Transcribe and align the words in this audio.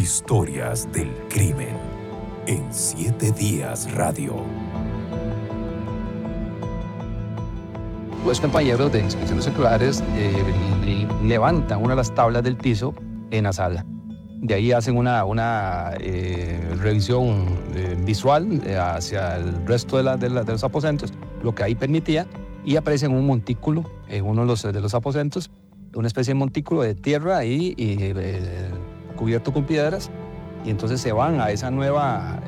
Historias 0.00 0.90
del 0.92 1.10
crimen 1.28 1.76
en 2.46 2.64
Siete 2.72 3.32
Días 3.32 3.92
Radio. 3.92 4.34
Los 8.24 8.40
compañeros 8.40 8.90
de 8.92 9.00
inspecciones 9.00 9.44
seculares 9.44 10.02
eh, 10.16 11.06
levantan 11.22 11.80
una 11.80 11.90
de 11.90 11.96
las 11.96 12.14
tablas 12.14 12.42
del 12.42 12.56
piso 12.56 12.94
en 13.30 13.44
la 13.44 13.52
sala. 13.52 13.84
De 14.40 14.54
ahí 14.54 14.72
hacen 14.72 14.96
una, 14.96 15.92
eh, 16.00 16.74
revisión 16.78 17.58
eh, 17.74 17.94
visual 18.02 18.62
hacia 18.78 19.36
el 19.36 19.66
resto 19.66 20.02
de, 20.02 20.30
los 20.30 20.64
aposentos, 20.64 21.12
lo 21.42 21.54
que 21.54 21.62
ahí 21.62 21.74
permitía, 21.74 22.26
y 22.64 22.76
aparece 22.76 23.06
un 23.06 23.26
montículo 23.26 23.84
en 24.08 24.24
uno 24.24 24.40
de 24.40 24.46
los, 24.46 24.62
de 24.62 24.80
los 24.80 24.94
aposentos, 24.94 25.50
una 25.94 26.06
especie 26.06 26.32
de 26.32 26.38
montículo 26.38 26.80
de 26.80 26.94
tierra 26.94 27.36
ahí 27.36 27.74
y, 27.76 28.14
cubierto 29.20 29.52
con 29.52 29.64
piedras, 29.64 30.10
y 30.64 30.70
entonces 30.70 31.00
se 31.00 31.12
van 31.12 31.40
a 31.40 31.50
ese 31.50 31.70
nuevo 31.70 32.00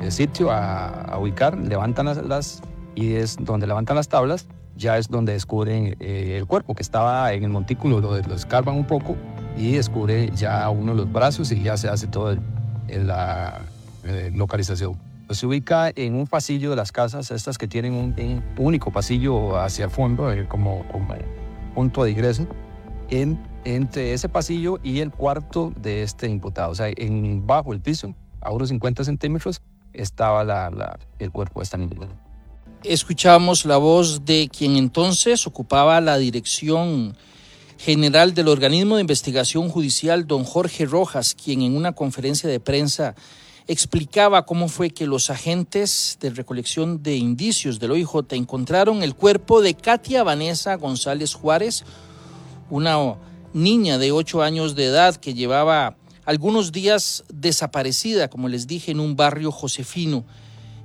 sitio 0.09 0.51
a, 0.51 1.15
ubicar, 1.19 1.57
levantan 1.57 2.07
las, 2.07 2.17
las, 2.17 2.61
y 2.95 3.13
es 3.13 3.37
donde 3.39 3.67
levantan 3.67 3.95
las 3.95 4.09
tablas, 4.09 4.47
ya 4.75 4.97
es 4.97 5.07
donde 5.07 5.33
descubren 5.33 5.95
eh, 5.99 6.35
el 6.37 6.47
cuerpo 6.47 6.73
que 6.73 6.81
estaba 6.81 7.31
en 7.33 7.43
el 7.43 7.49
montículo, 7.49 8.01
donde 8.01 8.27
lo 8.27 8.35
escarban 8.35 8.75
un 8.75 8.85
poco 8.85 9.15
y 9.55 9.73
descubre 9.73 10.31
ya 10.35 10.67
uno 10.69 10.93
de 10.93 10.97
los 10.97 11.11
brazos 11.11 11.51
y 11.51 11.61
ya 11.61 11.77
se 11.77 11.89
hace 11.89 12.07
toda 12.07 12.37
la 12.87 13.61
eh, 14.03 14.31
localización. 14.33 14.97
Pues 15.27 15.39
se 15.39 15.45
ubica 15.45 15.91
en 15.95 16.15
un 16.15 16.27
pasillo 16.27 16.71
de 16.71 16.75
las 16.75 16.91
casas, 16.91 17.31
estas 17.31 17.57
que 17.57 17.67
tienen 17.67 17.93
un, 17.93 18.43
único 18.57 18.91
pasillo 18.91 19.57
hacia 19.59 19.85
el 19.85 19.91
fondo, 19.91 20.31
eh, 20.31 20.47
como, 20.47 20.85
como, 20.91 21.13
punto 21.75 22.03
de 22.03 22.11
ingreso, 22.11 22.47
en, 23.09 23.39
entre 23.65 24.13
ese 24.13 24.29
pasillo 24.29 24.79
y 24.83 24.99
el 24.99 25.11
cuarto 25.11 25.73
de 25.75 26.03
este 26.03 26.27
imputado. 26.27 26.71
O 26.71 26.75
sea, 26.75 26.87
en, 26.95 27.45
bajo 27.45 27.73
el 27.73 27.81
piso, 27.81 28.13
a 28.41 28.51
unos 28.51 28.69
50 28.69 29.03
centímetros, 29.03 29.61
estaba 29.93 30.41
el 31.19 31.31
cuerpo 31.31 31.59
de 31.59 31.63
esta 31.63 31.77
niña 31.77 32.07
escuchamos 32.83 33.65
la 33.65 33.77
voz 33.77 34.25
de 34.25 34.49
quien 34.49 34.75
entonces 34.75 35.47
ocupaba 35.47 36.01
la 36.01 36.17
dirección 36.17 37.15
general 37.77 38.33
del 38.33 38.49
organismo 38.49 38.95
de 38.95 39.01
investigación 39.01 39.69
judicial, 39.69 40.27
don 40.27 40.43
Jorge 40.43 40.85
Rojas, 40.85 41.35
quien 41.35 41.61
en 41.61 41.75
una 41.75 41.93
conferencia 41.93 42.49
de 42.49 42.59
prensa 42.59 43.15
explicaba 43.67 44.45
cómo 44.45 44.67
fue 44.67 44.89
que 44.89 45.07
los 45.07 45.29
agentes 45.29 46.17
de 46.19 46.29
recolección 46.31 47.01
de 47.01 47.15
indicios 47.15 47.79
del 47.79 47.91
OIJ 47.91 48.31
encontraron 48.31 49.01
el 49.03 49.15
cuerpo 49.15 49.61
de 49.61 49.73
Katia 49.73 50.23
Vanessa 50.23 50.75
González 50.75 51.33
Juárez, 51.33 51.85
una 52.69 52.97
niña 53.53 53.97
de 53.97 54.11
ocho 54.11 54.41
años 54.41 54.75
de 54.75 54.85
edad 54.85 55.15
que 55.15 55.33
llevaba 55.33 55.97
algunos 56.25 56.71
días 56.71 57.23
desaparecida, 57.33 58.29
como 58.29 58.47
les 58.47 58.67
dije, 58.67 58.91
en 58.91 58.99
un 58.99 59.15
barrio 59.15 59.51
josefino 59.51 60.25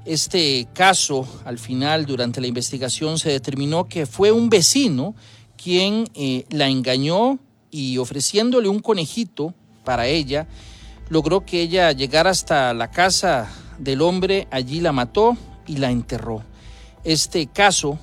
este 0.09 0.67
caso, 0.73 1.29
al 1.45 1.59
final, 1.59 2.07
durante 2.07 2.41
la 2.41 2.47
investigación, 2.47 3.19
se 3.19 3.29
determinó 3.29 3.89
que 3.89 4.07
fue 4.07 4.33
un 4.33 4.49
vecino 4.49 5.15
quien 5.63 6.09
eh, 6.15 6.47
la 6.49 6.69
engañó 6.69 7.39
y 7.71 7.99
ofreciéndole 7.99 8.69
un 8.69 8.79
conejito 8.79 9.53
para 9.85 10.07
ella, 10.07 10.49
logró 11.11 11.45
que 11.45 11.61
ella 11.61 11.93
llegara 11.93 12.31
hasta 12.31 12.73
la 12.73 12.91
casa 12.91 13.51
del 13.79 14.01
hombre, 14.01 14.49
allí 14.51 14.81
la 14.81 14.93
mató 14.93 15.37
y 15.67 15.77
la 15.77 15.91
enterró. 15.91 16.43
Este 17.05 17.47
caso 17.47 17.99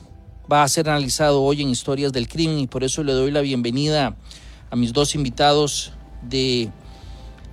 va 0.51 0.61
a 0.61 0.67
ser 0.67 0.87
analizado 0.87 1.41
hoy 1.41 1.63
en 1.63 1.69
Historias 1.69 2.13
del 2.13 2.27
Crimen 2.27 2.59
y 2.59 2.67
por 2.67 2.83
eso 2.83 3.03
le 3.03 3.13
doy 3.13 3.31
la 3.31 3.41
bienvenida 3.41 4.07
a 4.07 4.15
mis 4.73 4.93
dos 4.93 5.15
invitados 5.15 5.91
de 6.21 6.69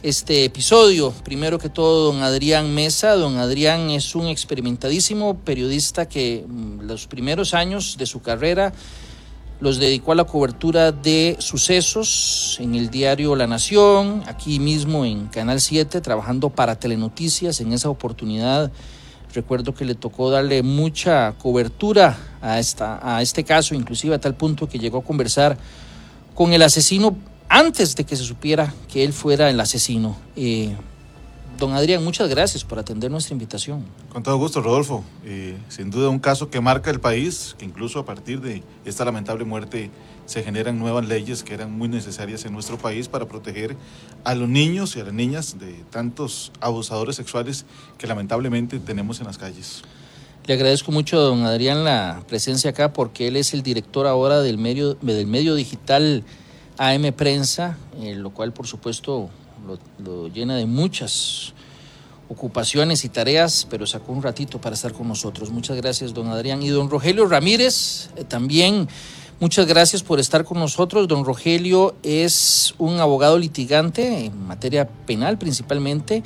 este 0.02 0.44
episodio. 0.44 1.12
Primero 1.24 1.58
que 1.58 1.68
todo, 1.68 2.12
don 2.12 2.22
Adrián 2.22 2.74
Mesa. 2.74 3.14
Don 3.14 3.38
Adrián 3.38 3.90
es 3.90 4.14
un 4.14 4.26
experimentadísimo 4.26 5.34
periodista 5.38 6.08
que 6.08 6.44
mm, 6.46 6.80
los 6.82 7.06
primeros 7.06 7.54
años 7.54 7.96
de 7.96 8.06
su 8.06 8.20
carrera 8.20 8.72
los 9.60 9.78
dedicó 9.78 10.10
a 10.10 10.16
la 10.16 10.24
cobertura 10.24 10.90
de 10.90 11.36
sucesos 11.38 12.56
en 12.60 12.74
el 12.74 12.90
diario 12.90 13.36
La 13.36 13.46
Nación, 13.46 14.24
aquí 14.26 14.58
mismo 14.58 15.04
en 15.04 15.28
Canal 15.28 15.60
7, 15.60 16.00
trabajando 16.00 16.50
para 16.50 16.74
Telenoticias. 16.74 17.60
En 17.60 17.72
esa 17.72 17.88
oportunidad 17.88 18.72
recuerdo 19.32 19.72
que 19.72 19.84
le 19.84 19.94
tocó 19.94 20.30
darle 20.30 20.64
mucha 20.64 21.34
cobertura 21.38 22.18
a, 22.40 22.58
esta, 22.58 22.98
a 23.02 23.22
este 23.22 23.44
caso, 23.44 23.76
inclusive 23.76 24.16
a 24.16 24.20
tal 24.20 24.34
punto 24.34 24.68
que 24.68 24.80
llegó 24.80 24.98
a 24.98 25.04
conversar 25.04 25.56
con 26.34 26.52
el 26.52 26.62
asesino 26.62 27.16
antes 27.48 27.94
de 27.96 28.04
que 28.04 28.16
se 28.16 28.24
supiera 28.24 28.72
que 28.90 29.04
él 29.04 29.12
fuera 29.12 29.50
el 29.50 29.60
asesino. 29.60 30.16
Eh, 30.36 30.74
don 31.58 31.74
Adrián, 31.74 32.02
muchas 32.02 32.28
gracias 32.28 32.64
por 32.64 32.78
atender 32.78 33.10
nuestra 33.10 33.34
invitación. 33.34 33.84
Con 34.10 34.22
todo 34.22 34.36
gusto, 34.38 34.62
Rodolfo. 34.62 35.04
Eh, 35.24 35.56
sin 35.68 35.90
duda 35.90 36.08
un 36.08 36.18
caso 36.18 36.50
que 36.50 36.60
marca 36.60 36.90
el 36.90 37.00
país, 37.00 37.54
que 37.58 37.64
incluso 37.64 37.98
a 37.98 38.04
partir 38.04 38.40
de 38.40 38.62
esta 38.84 39.04
lamentable 39.04 39.44
muerte 39.44 39.90
se 40.24 40.42
generan 40.42 40.78
nuevas 40.78 41.06
leyes 41.06 41.42
que 41.42 41.52
eran 41.52 41.76
muy 41.76 41.88
necesarias 41.88 42.44
en 42.44 42.52
nuestro 42.52 42.78
país 42.78 43.08
para 43.08 43.26
proteger 43.26 43.76
a 44.24 44.34
los 44.34 44.48
niños 44.48 44.96
y 44.96 45.00
a 45.00 45.04
las 45.04 45.12
niñas 45.12 45.58
de 45.58 45.72
tantos 45.90 46.52
abusadores 46.60 47.16
sexuales 47.16 47.66
que 47.98 48.06
lamentablemente 48.06 48.78
tenemos 48.78 49.20
en 49.20 49.26
las 49.26 49.36
calles. 49.36 49.82
Le 50.44 50.54
agradezco 50.54 50.90
mucho 50.90 51.18
a 51.18 51.20
don 51.20 51.46
Adrián 51.46 51.84
la 51.84 52.20
presencia 52.26 52.70
acá 52.70 52.92
porque 52.92 53.28
él 53.28 53.36
es 53.36 53.54
el 53.54 53.62
director 53.62 54.08
ahora 54.08 54.40
del 54.40 54.58
medio, 54.58 54.94
del 54.94 55.28
medio 55.28 55.54
digital 55.54 56.24
AM 56.78 57.12
Prensa, 57.12 57.78
eh, 58.00 58.16
lo 58.16 58.30
cual 58.30 58.52
por 58.52 58.66
supuesto 58.66 59.30
lo, 60.04 60.26
llena 60.28 60.56
de 60.56 60.66
muchas 60.66 61.54
ocupaciones 62.28 63.04
y 63.04 63.08
tareas, 63.08 63.68
pero 63.70 63.86
sacó 63.86 64.12
un 64.12 64.20
ratito 64.20 64.60
para 64.60 64.74
estar 64.74 64.92
con 64.92 65.06
nosotros. 65.06 65.50
Muchas 65.50 65.76
gracias, 65.76 66.12
don 66.12 66.26
Adrián. 66.26 66.60
Y 66.60 66.70
don 66.70 66.90
Rogelio 66.90 67.26
Ramírez, 67.26 68.10
eh, 68.16 68.24
también 68.24 68.88
muchas 69.38 69.66
gracias 69.66 70.02
por 70.02 70.18
estar 70.18 70.44
con 70.44 70.58
nosotros. 70.58 71.06
Don 71.06 71.24
Rogelio 71.24 71.94
es 72.02 72.74
un 72.78 72.98
abogado 72.98 73.38
litigante 73.38 74.24
en 74.24 74.44
materia 74.44 74.88
penal 74.88 75.38
principalmente, 75.38 76.24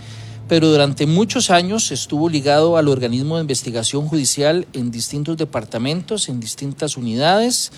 pero 0.49 0.69
durante 0.69 1.07
muchos 1.07 1.51
años 1.51 1.91
estuvo 1.91 2.29
ligado 2.29 2.77
al 2.77 2.89
organismo 2.89 3.37
de 3.37 3.43
investigación 3.43 4.07
judicial 4.07 4.67
en 4.73 4.91
distintos 4.91 5.37
departamentos, 5.37 6.29
en 6.29 6.41
distintas 6.41 6.97
unidades 6.97 7.73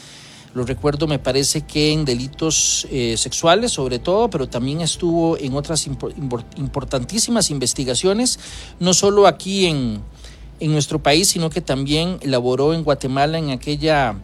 lo 0.54 0.64
recuerdo, 0.64 1.06
me 1.06 1.18
parece 1.18 1.62
que 1.62 1.92
en 1.92 2.04
delitos 2.04 2.86
eh, 2.90 3.16
sexuales 3.16 3.72
sobre 3.72 3.98
todo, 3.98 4.30
pero 4.30 4.48
también 4.48 4.80
estuvo 4.80 5.36
en 5.38 5.54
otras 5.54 5.86
importantísimas 5.86 7.50
investigaciones, 7.50 8.38
no 8.80 8.94
solo 8.94 9.26
aquí 9.26 9.66
en, 9.66 10.00
en 10.58 10.72
nuestro 10.72 11.02
país, 11.02 11.28
sino 11.28 11.50
que 11.50 11.60
también 11.60 12.18
elaboró 12.22 12.72
en 12.72 12.82
Guatemala 12.82 13.38
en 13.38 13.50
aquella 13.50 14.16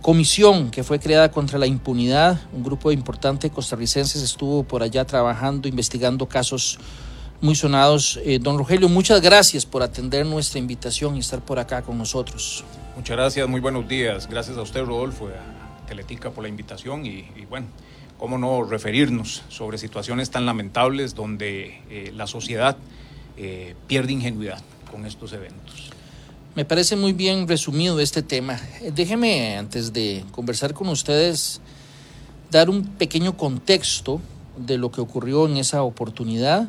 comisión 0.00 0.70
que 0.70 0.84
fue 0.84 0.98
creada 1.00 1.30
contra 1.30 1.58
la 1.58 1.66
impunidad. 1.66 2.40
Un 2.52 2.64
grupo 2.64 2.90
importante 2.90 3.48
de 3.48 3.54
costarricenses 3.54 4.22
estuvo 4.22 4.62
por 4.62 4.82
allá 4.82 5.04
trabajando, 5.04 5.68
investigando 5.68 6.26
casos 6.26 6.78
muy 7.40 7.54
sonados. 7.54 8.18
Eh, 8.24 8.38
don 8.40 8.58
Rogelio, 8.58 8.88
muchas 8.88 9.20
gracias 9.20 9.64
por 9.64 9.82
atender 9.82 10.26
nuestra 10.26 10.58
invitación 10.58 11.16
y 11.16 11.20
estar 11.20 11.40
por 11.40 11.58
acá 11.58 11.82
con 11.82 11.98
nosotros. 11.98 12.64
Muchas 12.96 13.16
gracias, 13.16 13.48
muy 13.48 13.60
buenos 13.60 13.88
días. 13.88 14.28
Gracias 14.28 14.56
a 14.56 14.62
usted, 14.62 14.84
Rodolfo, 14.84 15.28
Teletica 15.86 16.30
por 16.30 16.42
la 16.42 16.48
invitación 16.48 17.06
y, 17.06 17.24
bueno, 17.48 17.66
cómo 18.18 18.38
no 18.38 18.64
referirnos 18.64 19.42
sobre 19.48 19.78
situaciones 19.78 20.30
tan 20.30 20.44
lamentables 20.44 21.14
donde 21.14 21.80
eh, 21.88 22.12
la 22.14 22.26
sociedad 22.26 22.76
eh, 23.36 23.74
pierde 23.86 24.12
ingenuidad 24.12 24.60
con 24.90 25.06
estos 25.06 25.32
eventos. 25.32 25.90
Me 26.56 26.64
parece 26.64 26.96
muy 26.96 27.12
bien 27.12 27.46
resumido 27.46 28.00
este 28.00 28.22
tema. 28.22 28.60
Déjeme, 28.92 29.56
antes 29.56 29.92
de 29.92 30.24
conversar 30.32 30.74
con 30.74 30.88
ustedes, 30.88 31.60
dar 32.50 32.68
un 32.68 32.84
pequeño 32.84 33.36
contexto 33.36 34.20
de 34.56 34.76
lo 34.76 34.90
que 34.90 35.00
ocurrió 35.00 35.46
en 35.46 35.56
esa 35.56 35.84
oportunidad. 35.84 36.68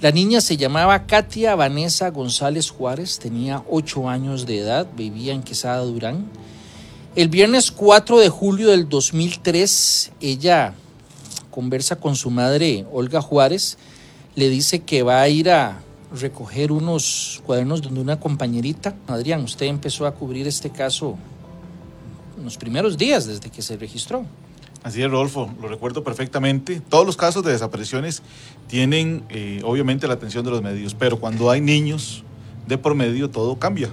La 0.00 0.12
niña 0.12 0.40
se 0.40 0.56
llamaba 0.56 1.06
Katia 1.06 1.56
Vanessa 1.56 2.10
González 2.10 2.70
Juárez, 2.70 3.18
tenía 3.18 3.64
ocho 3.68 4.08
años 4.08 4.46
de 4.46 4.60
edad, 4.60 4.86
vivía 4.96 5.32
en 5.32 5.42
Quesada 5.42 5.80
Durán. 5.80 6.30
El 7.16 7.28
viernes 7.28 7.72
4 7.72 8.20
de 8.20 8.28
julio 8.28 8.68
del 8.68 8.88
2003, 8.88 10.12
ella 10.20 10.74
conversa 11.50 11.96
con 11.96 12.14
su 12.14 12.30
madre, 12.30 12.86
Olga 12.92 13.20
Juárez, 13.20 13.76
le 14.36 14.48
dice 14.48 14.84
que 14.84 15.02
va 15.02 15.20
a 15.20 15.28
ir 15.28 15.50
a 15.50 15.80
recoger 16.14 16.70
unos 16.70 17.42
cuadernos 17.44 17.82
donde 17.82 18.00
una 18.00 18.20
compañerita, 18.20 18.94
Adrián, 19.08 19.42
usted 19.42 19.66
empezó 19.66 20.06
a 20.06 20.14
cubrir 20.14 20.46
este 20.46 20.70
caso 20.70 21.18
en 22.36 22.44
los 22.44 22.56
primeros 22.56 22.96
días 22.96 23.26
desde 23.26 23.50
que 23.50 23.62
se 23.62 23.76
registró. 23.76 24.24
Así 24.88 25.02
es, 25.02 25.10
Rodolfo, 25.10 25.50
lo 25.60 25.68
recuerdo 25.68 26.02
perfectamente. 26.02 26.80
Todos 26.80 27.04
los 27.04 27.18
casos 27.18 27.44
de 27.44 27.52
desapariciones 27.52 28.22
tienen 28.68 29.22
eh, 29.28 29.60
obviamente 29.62 30.08
la 30.08 30.14
atención 30.14 30.46
de 30.46 30.50
los 30.50 30.62
medios, 30.62 30.94
pero 30.94 31.20
cuando 31.20 31.50
hay 31.50 31.60
niños 31.60 32.24
de 32.66 32.78
por 32.78 32.94
medio 32.94 33.28
todo 33.28 33.58
cambia. 33.58 33.90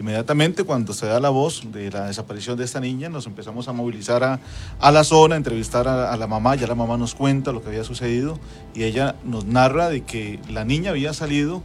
Inmediatamente 0.00 0.64
cuando 0.64 0.94
se 0.94 1.06
da 1.06 1.20
la 1.20 1.28
voz 1.28 1.70
de 1.70 1.92
la 1.92 2.06
desaparición 2.06 2.58
de 2.58 2.64
esta 2.64 2.80
niña, 2.80 3.08
nos 3.08 3.28
empezamos 3.28 3.68
a 3.68 3.72
movilizar 3.72 4.40
a, 4.80 4.90
la 4.90 5.04
zona, 5.04 5.36
a 5.36 5.38
entrevistar 5.38 5.86
a, 5.86 6.12
a, 6.12 6.16
la 6.16 6.26
mamá, 6.26 6.56
ya 6.56 6.66
la 6.66 6.74
mamá 6.74 6.96
nos 6.96 7.14
cuenta 7.14 7.52
lo 7.52 7.62
que 7.62 7.68
había 7.68 7.84
sucedido 7.84 8.36
y 8.74 8.82
ella 8.82 9.14
nos 9.24 9.44
narra 9.44 9.88
de 9.90 10.02
que 10.02 10.40
la 10.50 10.64
niña 10.64 10.90
había 10.90 11.12
salido 11.12 11.62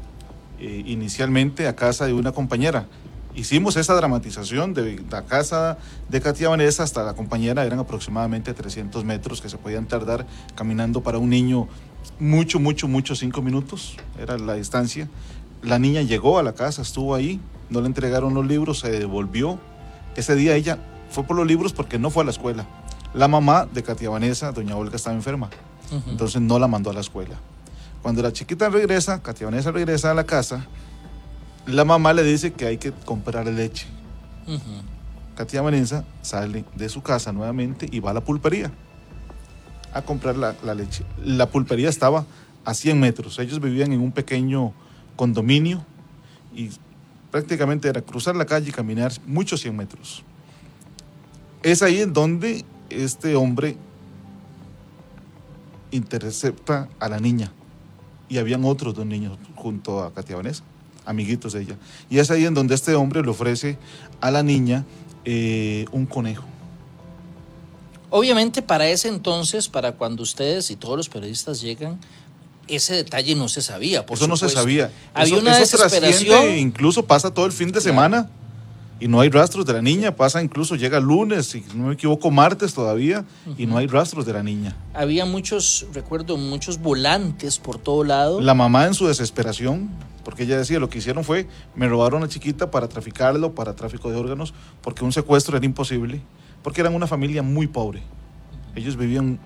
eh, 0.59 0.83
inicialmente 0.85 1.67
a 1.67 1.75
casa 1.75 2.05
de 2.05 2.13
una 2.13 2.31
compañera. 2.31 2.85
Hicimos 3.35 3.77
esa 3.77 3.93
dramatización 3.93 4.73
de 4.73 5.03
la 5.09 5.23
casa 5.23 5.77
de 6.09 6.19
Katia 6.19 6.49
Vanessa 6.49 6.83
hasta 6.83 7.03
la 7.03 7.13
compañera, 7.13 7.65
eran 7.65 7.79
aproximadamente 7.79 8.53
300 8.53 9.05
metros 9.05 9.41
que 9.41 9.49
se 9.49 9.57
podían 9.57 9.87
tardar 9.87 10.25
caminando 10.55 11.01
para 11.01 11.17
un 11.17 11.29
niño 11.29 11.67
mucho, 12.19 12.59
mucho, 12.59 12.87
mucho, 12.87 13.15
cinco 13.15 13.41
minutos, 13.41 13.95
era 14.19 14.37
la 14.37 14.55
distancia. 14.55 15.07
La 15.63 15.79
niña 15.79 16.01
llegó 16.01 16.39
a 16.39 16.43
la 16.43 16.53
casa, 16.53 16.81
estuvo 16.81 17.15
ahí, 17.15 17.39
no 17.69 17.81
le 17.81 17.87
entregaron 17.87 18.33
los 18.33 18.45
libros, 18.45 18.79
se 18.79 18.91
devolvió. 18.91 19.59
Ese 20.15 20.35
día 20.35 20.55
ella 20.55 20.79
fue 21.09 21.23
por 21.23 21.37
los 21.37 21.47
libros 21.47 21.71
porque 21.71 21.99
no 21.99 22.09
fue 22.09 22.23
a 22.23 22.25
la 22.25 22.31
escuela. 22.31 22.65
La 23.13 23.27
mamá 23.27 23.65
de 23.71 23.83
Katia 23.83 24.09
Vanessa, 24.09 24.51
doña 24.51 24.75
Olga, 24.75 24.95
estaba 24.95 25.15
enferma, 25.15 25.49
uh 25.91 25.95
-huh. 25.95 26.11
entonces 26.11 26.41
no 26.41 26.59
la 26.59 26.67
mandó 26.67 26.89
a 26.89 26.93
la 26.93 27.01
escuela. 27.01 27.35
Cuando 28.01 28.21
la 28.21 28.33
chiquita 28.33 28.69
regresa, 28.69 29.21
Katia 29.21 29.47
Vanessa 29.47 29.71
regresa 29.71 30.11
a 30.11 30.13
la 30.13 30.23
casa, 30.25 30.65
la 31.65 31.85
mamá 31.85 32.13
le 32.13 32.23
dice 32.23 32.53
que 32.53 32.65
hay 32.65 32.77
que 32.77 32.91
comprar 32.91 33.45
leche. 33.47 33.87
Uh 34.47 34.53
-huh. 34.53 34.81
Katia 35.35 35.61
Vanessa 35.61 36.05
sale 36.21 36.65
de 36.75 36.89
su 36.89 37.01
casa 37.01 37.31
nuevamente 37.31 37.87
y 37.91 37.99
va 37.99 38.11
a 38.11 38.13
la 38.13 38.21
pulpería 38.21 38.71
a 39.93 40.01
comprar 40.01 40.37
la, 40.37 40.55
la, 40.63 40.73
leche. 40.73 41.03
La 41.23 41.47
pulpería 41.47 41.89
estaba 41.89 42.25
a 42.65 42.73
100 42.73 42.99
metros. 42.99 43.39
Ellos 43.39 43.59
vivían 43.59 43.91
en 43.91 44.01
un 44.01 44.11
pequeño 44.11 44.73
condominio 45.15 45.85
y 46.55 46.69
prácticamente 47.29 47.87
era 47.87 48.01
cruzar 48.01 48.35
la 48.35 48.45
calle 48.45 48.69
y 48.69 48.71
caminar 48.71 49.11
muchos 49.25 49.61
100 49.61 49.75
metros. 49.75 50.23
Es 51.63 51.81
ahí 51.81 52.01
en 52.01 52.13
donde 52.13 52.65
este 52.89 53.35
hombre 53.35 53.77
intercepta 55.91 56.89
a 56.99 57.09
la 57.09 57.19
niña 57.19 57.51
y 58.29 58.37
habían 58.37 58.63
otros 58.63 58.95
dos 58.95 59.05
niños 59.05 59.37
junto 59.55 60.01
a 60.01 60.13
Katia 60.13 60.37
Vanessa, 60.37 60.63
amiguitos 61.05 61.53
de 61.53 61.61
ella. 61.61 61.75
Y 62.09 62.19
es 62.19 62.31
ahí 62.31 62.45
en 62.45 62.53
donde 62.53 62.75
este 62.75 62.95
hombre 62.95 63.21
le 63.21 63.29
ofrece 63.29 63.77
a 64.19 64.31
la 64.31 64.43
niña 64.43 64.85
eh, 65.25 65.85
un 65.91 66.05
conejo. 66.05 66.45
Obviamente 68.09 68.61
para 68.61 68.87
ese 68.89 69.07
entonces, 69.07 69.69
para 69.69 69.93
cuando 69.93 70.23
ustedes 70.23 70.69
y 70.69 70.75
todos 70.75 70.97
los 70.97 71.09
periodistas 71.09 71.61
llegan, 71.61 71.99
ese 72.67 72.95
detalle 72.95 73.35
no 73.35 73.47
se 73.47 73.61
sabía. 73.61 74.05
Por 74.05 74.17
eso 74.17 74.25
supuesto. 74.25 74.45
no 74.45 74.49
se 74.49 74.55
sabía. 74.55 74.91
Había 75.13 75.35
eso, 75.35 75.41
una 75.41 75.59
eso 75.59 75.77
desesperación. 75.77 76.57
Incluso 76.57 77.05
pasa 77.05 77.33
todo 77.33 77.45
el 77.45 77.51
fin 77.51 77.67
de 77.67 77.73
claro. 77.73 77.83
semana 77.83 78.29
y 79.01 79.07
no 79.07 79.19
hay 79.19 79.29
rastros 79.29 79.65
de 79.65 79.73
la 79.73 79.81
niña. 79.81 80.15
Pasa 80.15 80.41
incluso, 80.41 80.75
llega 80.75 80.99
lunes, 80.99 81.47
si 81.47 81.65
no 81.75 81.87
me 81.87 81.93
equivoco, 81.95 82.29
martes 82.29 82.73
todavía 82.73 83.25
uh 83.45 83.49
-huh. 83.49 83.55
y 83.57 83.65
no 83.65 83.77
hay 83.77 83.87
rastros 83.87 84.25
de 84.27 84.33
la 84.33 84.43
niña. 84.43 84.77
Había 84.93 85.25
muchos, 85.25 85.87
recuerdo, 85.91 86.37
muchos 86.37 86.79
volantes 86.79 87.57
por 87.57 87.79
todo 87.79 88.03
lado. 88.03 88.39
La 88.39 88.53
mamá 88.53 88.85
en 88.85 88.93
su 88.93 89.07
desesperación, 89.07 89.89
porque 90.23 90.43
ella 90.43 90.57
decía, 90.57 90.79
lo 90.79 90.87
que 90.87 90.99
hicieron 90.99 91.23
fue, 91.23 91.47
me 91.75 91.89
robaron 91.89 92.23
a 92.23 92.27
chiquita 92.27 92.69
para 92.69 92.87
traficarlo, 92.87 93.55
para 93.55 93.75
tráfico 93.75 94.11
de 94.11 94.17
órganos, 94.17 94.53
porque 94.83 95.03
un 95.03 95.11
secuestro 95.11 95.57
era 95.57 95.65
imposible, 95.65 96.21
porque 96.61 96.81
eran 96.81 96.93
una 96.93 97.07
familia 97.07 97.41
muy 97.41 97.65
pobre. 97.65 98.03
Ellos 98.75 98.97
vivían, 98.97 99.39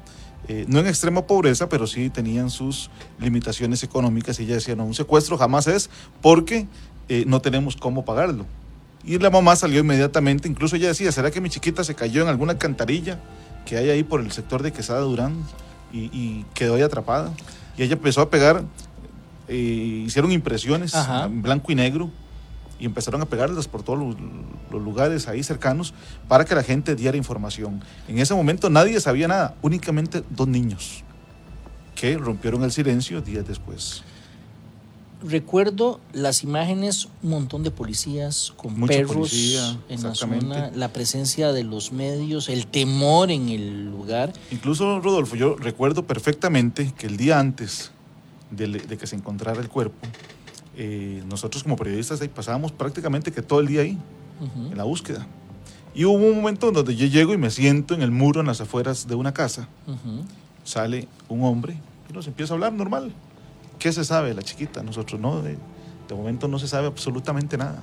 eh, 0.50 0.66
no 0.68 0.80
en 0.80 0.88
extrema 0.88 1.26
pobreza, 1.26 1.70
pero 1.70 1.88
sí 1.88 2.10
tenían 2.10 2.50
sus 2.50 2.90
limitaciones 3.20 3.84
económicas 3.84 4.38
y 4.40 4.44
ella 4.44 4.56
decía, 4.56 4.76
no, 4.76 4.84
un 4.84 4.94
secuestro 4.94 5.38
jamás 5.38 5.68
es 5.68 5.90
porque 6.22 6.68
eh, 7.08 7.24
no 7.26 7.40
tenemos 7.40 7.78
cómo 7.78 8.04
pagarlo. 8.04 8.46
Y 9.06 9.20
la 9.20 9.30
mamá 9.30 9.56
salió 9.56 9.82
inmediatamente, 9.82 10.48
incluso 10.48 10.76
ella 10.76 10.88
decía, 10.88 11.12
¿será 11.12 11.30
que 11.30 11.40
mi 11.40 11.50
chiquita 11.50 11.84
se 11.84 11.94
cayó 11.94 12.24
en 12.24 12.28
alguna 12.28 12.58
cantarilla 12.58 13.20
que 13.66 13.78
hay 13.78 13.90
ahí 13.90 14.04
por 14.04 14.20
el 14.20 14.32
sector 14.32 14.64
de 14.64 14.72
Quesada 14.72 15.02
Durán 15.02 15.36
y, 15.94 16.06
y 16.06 16.46
quedó 16.56 16.76
ahí 16.76 16.82
atrapada? 16.82 17.32
Y 17.78 17.84
ella 17.84 17.94
empezó 17.94 18.22
a 18.22 18.30
pegar, 18.30 18.64
eh, 19.48 20.04
hicieron 20.08 20.32
impresiones 20.32 20.96
Ajá. 20.96 21.26
en 21.26 21.42
blanco 21.44 21.72
y 21.72 21.76
negro 21.76 22.10
y 22.80 22.86
empezaron 22.86 23.22
a 23.22 23.26
pegarlas 23.26 23.68
por 23.68 23.84
todos 23.84 24.00
los, 24.00 24.16
los, 24.72 24.82
lugares 24.82 25.28
ahí 25.28 25.44
cercanos 25.44 25.94
para 26.28 26.46
que 26.46 26.56
la 26.56 26.64
gente 26.64 26.96
diera 26.96 27.16
información. 27.16 27.84
En 28.08 28.18
ese 28.20 28.34
momento 28.34 28.70
nadie 28.70 29.00
sabía 29.00 29.28
nada, 29.28 29.56
únicamente 29.62 30.24
dos 30.32 30.48
niños 30.48 31.04
que 31.96 32.18
rompieron 32.18 32.64
el 32.64 32.72
silencio 32.72 33.22
días 33.22 33.48
después. 33.48 34.04
Recuerdo 35.24 36.00
las 36.14 36.44
imágenes, 36.44 37.08
un 37.24 37.30
montón 37.32 37.64
de 37.64 37.72
policías 37.72 38.54
con 38.58 38.80
Mucha 38.80 38.94
perros 38.94 39.16
policía, 39.16 39.80
en 39.90 40.04
la 40.04 40.14
zona, 40.14 40.72
la 40.76 40.94
presencia 40.94 41.52
de 41.52 41.64
los 41.64 41.92
medios, 41.92 42.50
el 42.50 42.68
temor 42.68 43.32
en 43.32 43.50
el 43.50 43.86
lugar. 43.86 44.34
Incluso, 44.52 45.00
Rodolfo, 45.00 45.36
yo 45.36 45.56
recuerdo 45.56 46.06
perfectamente 46.06 46.94
que 46.98 47.08
el 47.08 47.18
día 47.18 47.40
antes 47.40 47.92
de, 48.52 48.68
de 48.68 48.98
que 48.98 49.08
se 49.08 49.16
encontrara 49.16 49.60
el 49.62 49.70
cuerpo, 49.70 50.08
eh, 50.78 51.24
nosotros 51.28 51.64
como 51.64 51.78
periodistas 51.78 52.22
ahí 52.22 52.28
pasábamos 52.28 52.72
prácticamente 52.72 53.32
que 53.32 53.42
todo 53.42 53.62
el 53.62 53.68
día 53.68 53.82
ahí, 53.82 53.98
uh 54.42 54.44
-huh. 54.44 54.72
en 54.72 54.78
la 54.78 54.84
búsqueda. 54.84 55.26
Y 55.94 56.04
hubo 56.04 56.16
un 56.16 56.36
momento 56.36 56.68
en 56.68 56.74
donde 56.74 56.96
yo 56.96 57.08
llego 57.08 57.34
y 57.34 57.38
me 57.38 57.50
siento 57.50 57.94
en 57.94 58.02
el 58.02 58.12
muro 58.12 58.42
en 58.42 58.48
las 58.48 58.60
afueras 58.60 59.08
de 59.08 59.16
una 59.16 59.34
casa. 59.34 59.70
Uh 59.88 59.92
-huh. 59.92 60.22
Sale 60.66 61.08
un 61.30 61.44
hombre 61.46 61.78
y 62.10 62.14
nos 62.14 62.28
empieza 62.28 62.54
a 62.54 62.56
hablar 62.56 62.74
normal. 62.74 63.14
¿Qué 63.80 63.92
se 63.92 64.06
sabe 64.06 64.34
la 64.34 64.42
chiquita? 64.42 64.84
Nosotros 64.84 65.20
no, 65.20 65.42
de, 65.42 65.58
de 66.08 66.16
momento 66.16 66.48
no 66.48 66.60
se 66.60 66.68
sabe 66.68 66.88
absolutamente 66.88 67.58
nada. 67.58 67.82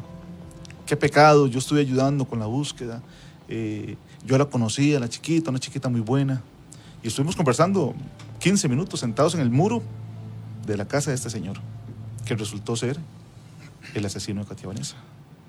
¿Qué 0.87 0.97
pecado? 0.97 1.47
Yo 1.47 1.59
estoy 1.59 1.81
ayudando 1.81 2.25
con 2.25 2.39
la 2.39 2.47
búsqueda. 2.47 3.03
Eh, 3.49 3.97
yo 4.25 4.39
la 4.39 4.47
conocí 4.47 4.95
a 4.95 5.01
la 5.01 5.09
chiquita, 5.09 5.51
una 5.51 5.59
chiquita 5.59 5.89
muy 5.89 6.01
buena. 6.01 6.43
Y 7.03 7.09
estuvimos 7.09 7.37
conversando 7.37 7.95
15 8.41 8.69
minutos 8.69 9.01
sentados 9.01 9.35
en 9.35 9.41
el 9.41 9.51
muro 9.51 9.83
de 10.67 10.77
la 10.77 10.87
casa 10.87 11.11
de 11.11 11.17
este 11.17 11.31
señor 11.31 11.59
que 12.25 12.37
resultó 12.37 12.77
ser 12.77 12.99
el 13.95 14.05
asesino 14.05 14.43
de 14.43 14.49
Katia 14.49 14.69
Vanessa. 14.69 14.97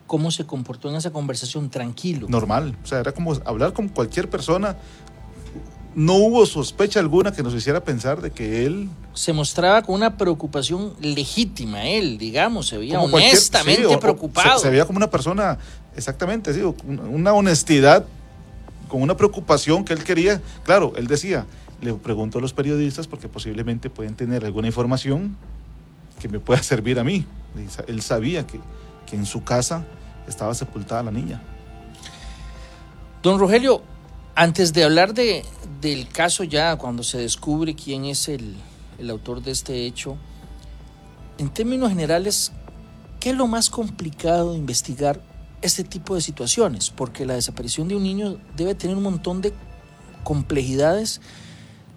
¿Cómo 0.07 0.31
se 0.31 0.45
comportó 0.45 0.90
en 0.90 0.95
esa 0.95 1.12
conversación? 1.12 1.69
Tranquilo. 1.69 2.28
Normal, 2.30 2.78
o 2.84 2.88
sea, 2.88 3.00
era 3.00 3.12
como 3.13 3.34
hablar 3.45 3.74
con 3.74 3.88
cualquier 3.90 4.30
persona. 4.30 4.75
No 5.95 6.16
hubo 6.16 6.45
sospecha 6.45 7.00
alguna 7.00 7.31
que 7.31 7.44
nos 7.44 7.54
hiciera 7.54 7.84
pensar 7.84 8.22
de 8.22 8.31
que 8.31 8.66
él... 8.66 8.90
Se 9.13 9.31
mostraba 9.31 9.84
con 9.84 9.95
una 9.95 10.18
preocupación 10.18 10.94
legítima, 11.00 11.86
él, 11.86 12.18
digamos, 12.18 12.68
se 12.68 12.78
veía 12.78 13.00
honestamente 13.00 13.88
sí, 13.88 13.94
o, 13.94 14.00
preocupado. 14.00 14.57
Se, 14.57 14.63
se, 14.66 14.69
veía 14.72 14.86
como 14.86 14.98
una 14.98 15.10
persona, 15.10 15.60
exactamente, 15.95 16.54
sí, 16.54 16.62
una 16.88 17.34
honestidad, 17.34 18.06
con 18.88 19.01
una 19.01 19.16
preocupación 19.16 19.86
que 19.86 19.94
él 19.94 20.04
quería. 20.04 20.42
Claro, 20.63 20.94
él 20.95 21.07
decía, 21.07 21.45
le 21.81 21.94
pregunto 21.94 22.40
a 22.40 22.42
los 22.42 22.54
periodistas 22.54 23.07
porque 23.07 23.28
posiblemente 23.28 23.90
pueden 23.90 24.16
tener 24.16 24.45
alguna 24.45 24.68
información 24.68 25.35
que 26.19 26.28
me 26.28 26.40
pueda 26.40 26.64
servir 26.64 27.00
a 27.00 27.04
mí. 27.04 27.26
Él 27.88 28.02
sabía 28.02 28.47
que, 28.47 28.59
que 29.06 29.16
en 29.16 29.26
su 29.26 29.44
casa 29.44 29.85
estaba 30.28 30.54
sepultada 30.56 31.04
la 31.04 31.12
niña. 31.12 31.42
Don 33.21 33.40
Rogelio, 33.40 33.81
antes 34.35 34.73
de 34.73 34.83
hablar 34.83 35.13
de, 35.13 35.45
del 35.81 36.07
caso 36.07 36.44
ya, 36.44 36.75
cuando 36.78 37.04
se 37.04 37.19
descubre 37.19 37.75
quién 37.75 38.06
es 38.06 38.28
el, 38.28 38.56
el 38.97 39.09
autor 39.09 39.42
de 39.44 39.52
este 39.52 39.85
hecho, 39.85 40.18
en 41.37 41.49
términos 41.49 41.90
generales, 41.90 42.52
¿qué 43.19 43.31
es 43.31 43.35
lo 43.35 43.47
más 43.47 43.69
complicado 43.69 44.54
de 44.54 44.57
investigar 44.57 45.21
este 45.61 45.83
tipo 45.83 46.16
de 46.16 46.21
situaciones? 46.21 46.90
Porque 46.90 47.25
la 47.25 47.35
desaparición 47.35 47.87
de 47.87 47.95
un 47.95 48.04
niño 48.04 48.37
debe 48.56 48.75
tener 48.75 48.95
un 48.97 49.04
montón 49.04 49.42
de 49.42 49.54
complejidades. 50.23 51.21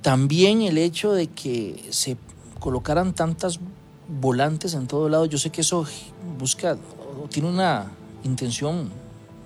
También 0.03 0.63
el 0.63 0.79
hecho 0.79 1.13
de 1.13 1.29
que 1.29 1.85
se 1.91 2.17
colocaran 2.61 3.15
tantas 3.15 3.61
volantes 4.09 4.75
en 4.75 4.87
todo 4.87 5.09
lado, 5.09 5.27
yo 5.27 5.39
sé 5.39 5.51
que 5.51 5.63
eso 5.63 5.85
busca, 6.39 6.77
tiene 7.31 7.49
una 7.49 7.91
intención 8.25 8.91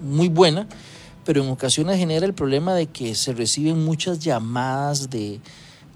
muy 0.00 0.28
buena, 0.28 0.66
pero 1.30 1.44
en 1.44 1.50
ocasiones 1.50 1.96
genera 1.96 2.26
el 2.26 2.34
problema 2.34 2.75
de 2.75 2.88
que 2.88 3.14
se 3.14 3.32
reciben 3.32 3.84
muchas 3.84 4.18
llamadas 4.18 5.10
de 5.10 5.38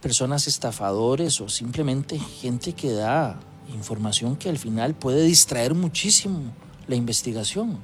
personas 0.01 0.47
estafadores 0.47 1.41
o 1.41 1.49
simplemente 1.49 2.21
gente 2.21 2.73
que 2.73 2.93
da 2.93 3.41
información 3.75 4.37
que 4.37 4.49
al 4.49 4.59
final 4.59 4.95
puede 4.95 5.25
distraer 5.25 5.75
muchísimo 5.75 6.39
la 6.87 6.95
investigación. 6.95 7.81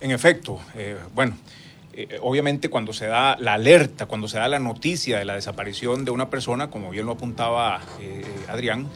En 0.00 0.12
efecto, 0.12 0.60
eh, 0.76 0.96
bueno, 1.12 1.36
eh, 1.92 2.20
obviamente 2.22 2.70
cuando 2.70 2.92
se 2.92 3.06
da 3.06 3.36
la 3.40 3.54
alerta, 3.54 4.06
cuando 4.06 4.28
se 4.28 4.38
da 4.38 4.46
la 4.46 4.60
noticia 4.60 5.18
de 5.18 5.24
la 5.24 5.34
desaparición 5.34 6.04
de 6.04 6.12
una 6.12 6.30
persona, 6.30 6.70
como 6.70 6.90
bien 6.90 7.04
lo 7.04 7.10
apuntaba 7.10 7.80
eh, 8.00 8.22
Adrián, 8.46 8.86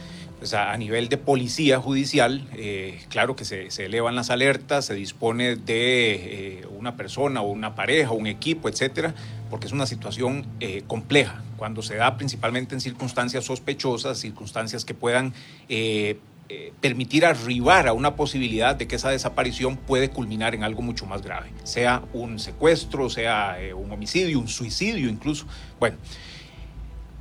pues 0.45 0.53
a, 0.53 0.73
a, 0.73 0.77
nivel 0.77 1.09
de 1.09 1.17
policía 1.17 1.79
judicial, 1.79 2.47
eh, 2.53 3.01
claro 3.09 3.35
que 3.35 3.45
se, 3.45 3.67
elevan 3.83 4.13
las 4.13 4.29
alertas, 4.29 4.85
se 4.85 4.93
dispone 4.93 5.55
de 5.55 6.59
eh, 6.59 6.67
una 6.77 6.95
persona 6.95 7.41
o 7.41 7.49
una 7.49 7.73
pareja, 7.73 8.11
un 8.11 8.27
equipo, 8.27 8.69
etcétera, 8.69 9.15
porque 9.49 9.65
es 9.65 9.73
una 9.73 9.87
situación 9.87 10.45
eh, 10.59 10.83
compleja, 10.85 11.41
cuando 11.57 11.81
se 11.81 11.95
da 11.95 12.15
principalmente 12.15 12.75
en 12.75 12.81
circunstancias 12.81 13.43
sospechosas, 13.43 14.19
circunstancias 14.19 14.85
que 14.85 14.93
puedan 14.93 15.33
eh, 15.67 16.19
permitir 16.79 17.25
arribar 17.25 17.87
a 17.87 17.93
una 17.93 18.15
posibilidad 18.15 18.75
de 18.75 18.87
que 18.87 18.97
esa 18.97 19.09
desaparición 19.09 19.77
puede 19.77 20.11
culminar 20.11 20.53
en 20.53 20.63
algo 20.63 20.83
mucho 20.83 21.07
más 21.07 21.23
grave, 21.23 21.49
sea 21.63 22.03
un 22.13 22.37
secuestro, 22.37 23.09
sea 23.09 23.57
un 23.75 23.91
homicidio, 23.91 24.39
un 24.39 24.47
suicidio 24.47 25.09
incluso. 25.09 25.47
Bueno, 25.79 25.97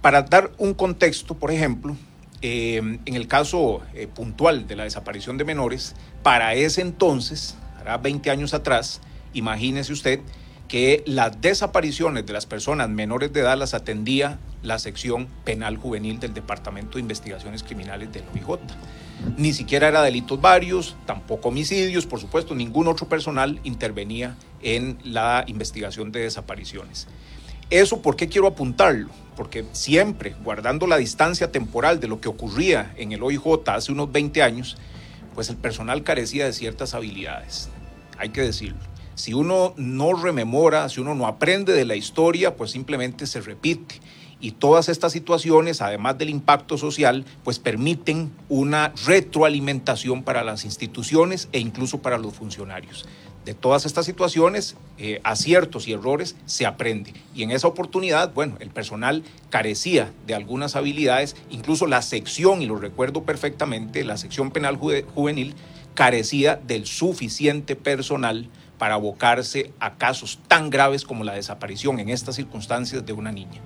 para 0.02 0.20
dar 0.20 0.52
un 0.58 0.74
contexto, 0.74 1.34
por 1.34 1.50
ejemplo, 1.50 1.96
eh, 2.46 2.76
en 2.76 3.14
el 3.14 3.26
caso 3.26 3.80
puntual 4.14 4.66
de 4.66 4.76
la 4.76 4.84
desaparición 4.84 5.38
de 5.38 5.44
menores, 5.44 5.94
para 6.22 6.52
ese 6.52 6.82
entonces, 6.82 7.56
hará 7.80 7.96
20 7.96 8.30
años 8.30 8.52
atrás, 8.52 9.00
imagínese 9.32 9.94
usted 9.94 10.20
que 10.68 11.02
las 11.06 11.40
desapariciones 11.40 12.26
de 12.26 12.32
las 12.32 12.46
personas 12.46 12.88
menores 12.88 13.32
de 13.32 13.40
edad 13.40 13.56
las 13.56 13.72
atendía 13.74 14.38
la 14.62 14.78
sección 14.78 15.28
penal 15.44 15.76
juvenil 15.76 16.18
del 16.20 16.34
Departamento 16.34 16.94
de 16.94 17.00
Investigaciones 17.00 17.62
Criminales 17.62 18.12
del 18.12 18.24
OIJ. 18.34 18.58
Ni 19.36 19.52
siquiera 19.52 19.88
era 19.88 20.02
delitos 20.02 20.40
varios, 20.40 20.96
tampoco 21.06 21.48
homicidios, 21.48 22.06
por 22.06 22.20
supuesto, 22.20 22.54
ningún 22.54 22.88
otro 22.88 23.08
personal 23.08 23.60
intervenía 23.64 24.36
en 24.62 24.98
la 25.04 25.44
investigación 25.46 26.12
de 26.12 26.20
desapariciones. 26.20 27.06
Eso, 27.70 28.02
¿por 28.02 28.16
qué 28.16 28.28
quiero 28.28 28.46
apuntarlo? 28.46 29.08
Porque 29.36 29.64
siempre, 29.72 30.34
guardando 30.44 30.86
la 30.86 30.96
distancia 30.96 31.50
temporal 31.50 31.98
de 32.00 32.08
lo 32.08 32.20
que 32.20 32.28
ocurría 32.28 32.92
en 32.96 33.12
el 33.12 33.22
OIJ 33.22 33.42
hace 33.66 33.92
unos 33.92 34.12
20 34.12 34.42
años, 34.42 34.76
pues 35.34 35.48
el 35.48 35.56
personal 35.56 36.04
carecía 36.04 36.44
de 36.44 36.52
ciertas 36.52 36.94
habilidades, 36.94 37.68
hay 38.18 38.28
que 38.28 38.42
decirlo. 38.42 38.78
Si 39.16 39.32
uno 39.32 39.74
no 39.76 40.14
rememora, 40.14 40.88
si 40.88 41.00
uno 41.00 41.14
no 41.14 41.26
aprende 41.26 41.72
de 41.72 41.84
la 41.84 41.96
historia, 41.96 42.56
pues 42.56 42.70
simplemente 42.70 43.26
se 43.26 43.40
repite 43.40 44.00
y 44.44 44.52
todas 44.52 44.90
estas 44.90 45.12
situaciones, 45.12 45.80
además 45.80 46.18
del 46.18 46.28
impacto 46.28 46.76
social, 46.76 47.24
pues 47.44 47.58
permiten 47.58 48.30
una 48.50 48.92
retroalimentación 49.06 50.22
para 50.22 50.44
las 50.44 50.66
instituciones 50.66 51.48
e 51.52 51.60
incluso 51.60 52.02
para 52.02 52.18
los 52.18 52.34
funcionarios. 52.34 53.06
De 53.44 53.52
todas 53.52 53.84
estas 53.84 54.06
situaciones, 54.06 54.74
eh, 54.96 55.20
aciertos 55.22 55.86
y 55.86 55.92
errores 55.92 56.34
se 56.46 56.64
aprende. 56.64 57.12
Y 57.34 57.42
en 57.42 57.50
esa 57.50 57.68
oportunidad, 57.68 58.32
bueno, 58.32 58.56
el 58.60 58.70
personal 58.70 59.22
carecía 59.50 60.12
de 60.26 60.34
algunas 60.34 60.76
habilidades, 60.76 61.36
incluso 61.50 61.86
la 61.86 62.00
sección, 62.00 62.62
y 62.62 62.66
lo 62.66 62.76
recuerdo 62.76 63.24
perfectamente, 63.24 64.02
la 64.02 64.16
sección 64.16 64.50
penal 64.50 64.76
juvenil 64.76 65.54
carecía 65.94 66.56
del 66.56 66.86
suficiente 66.86 67.76
personal 67.76 68.48
para 68.78 68.94
abocarse 68.94 69.72
a 69.78 69.94
casos 69.96 70.38
tan 70.48 70.70
graves 70.70 71.04
como 71.04 71.22
la 71.22 71.34
desaparición 71.34 72.00
en 72.00 72.08
estas 72.08 72.36
circunstancias 72.36 73.04
de 73.04 73.12
una 73.12 73.30
niña. 73.30 73.60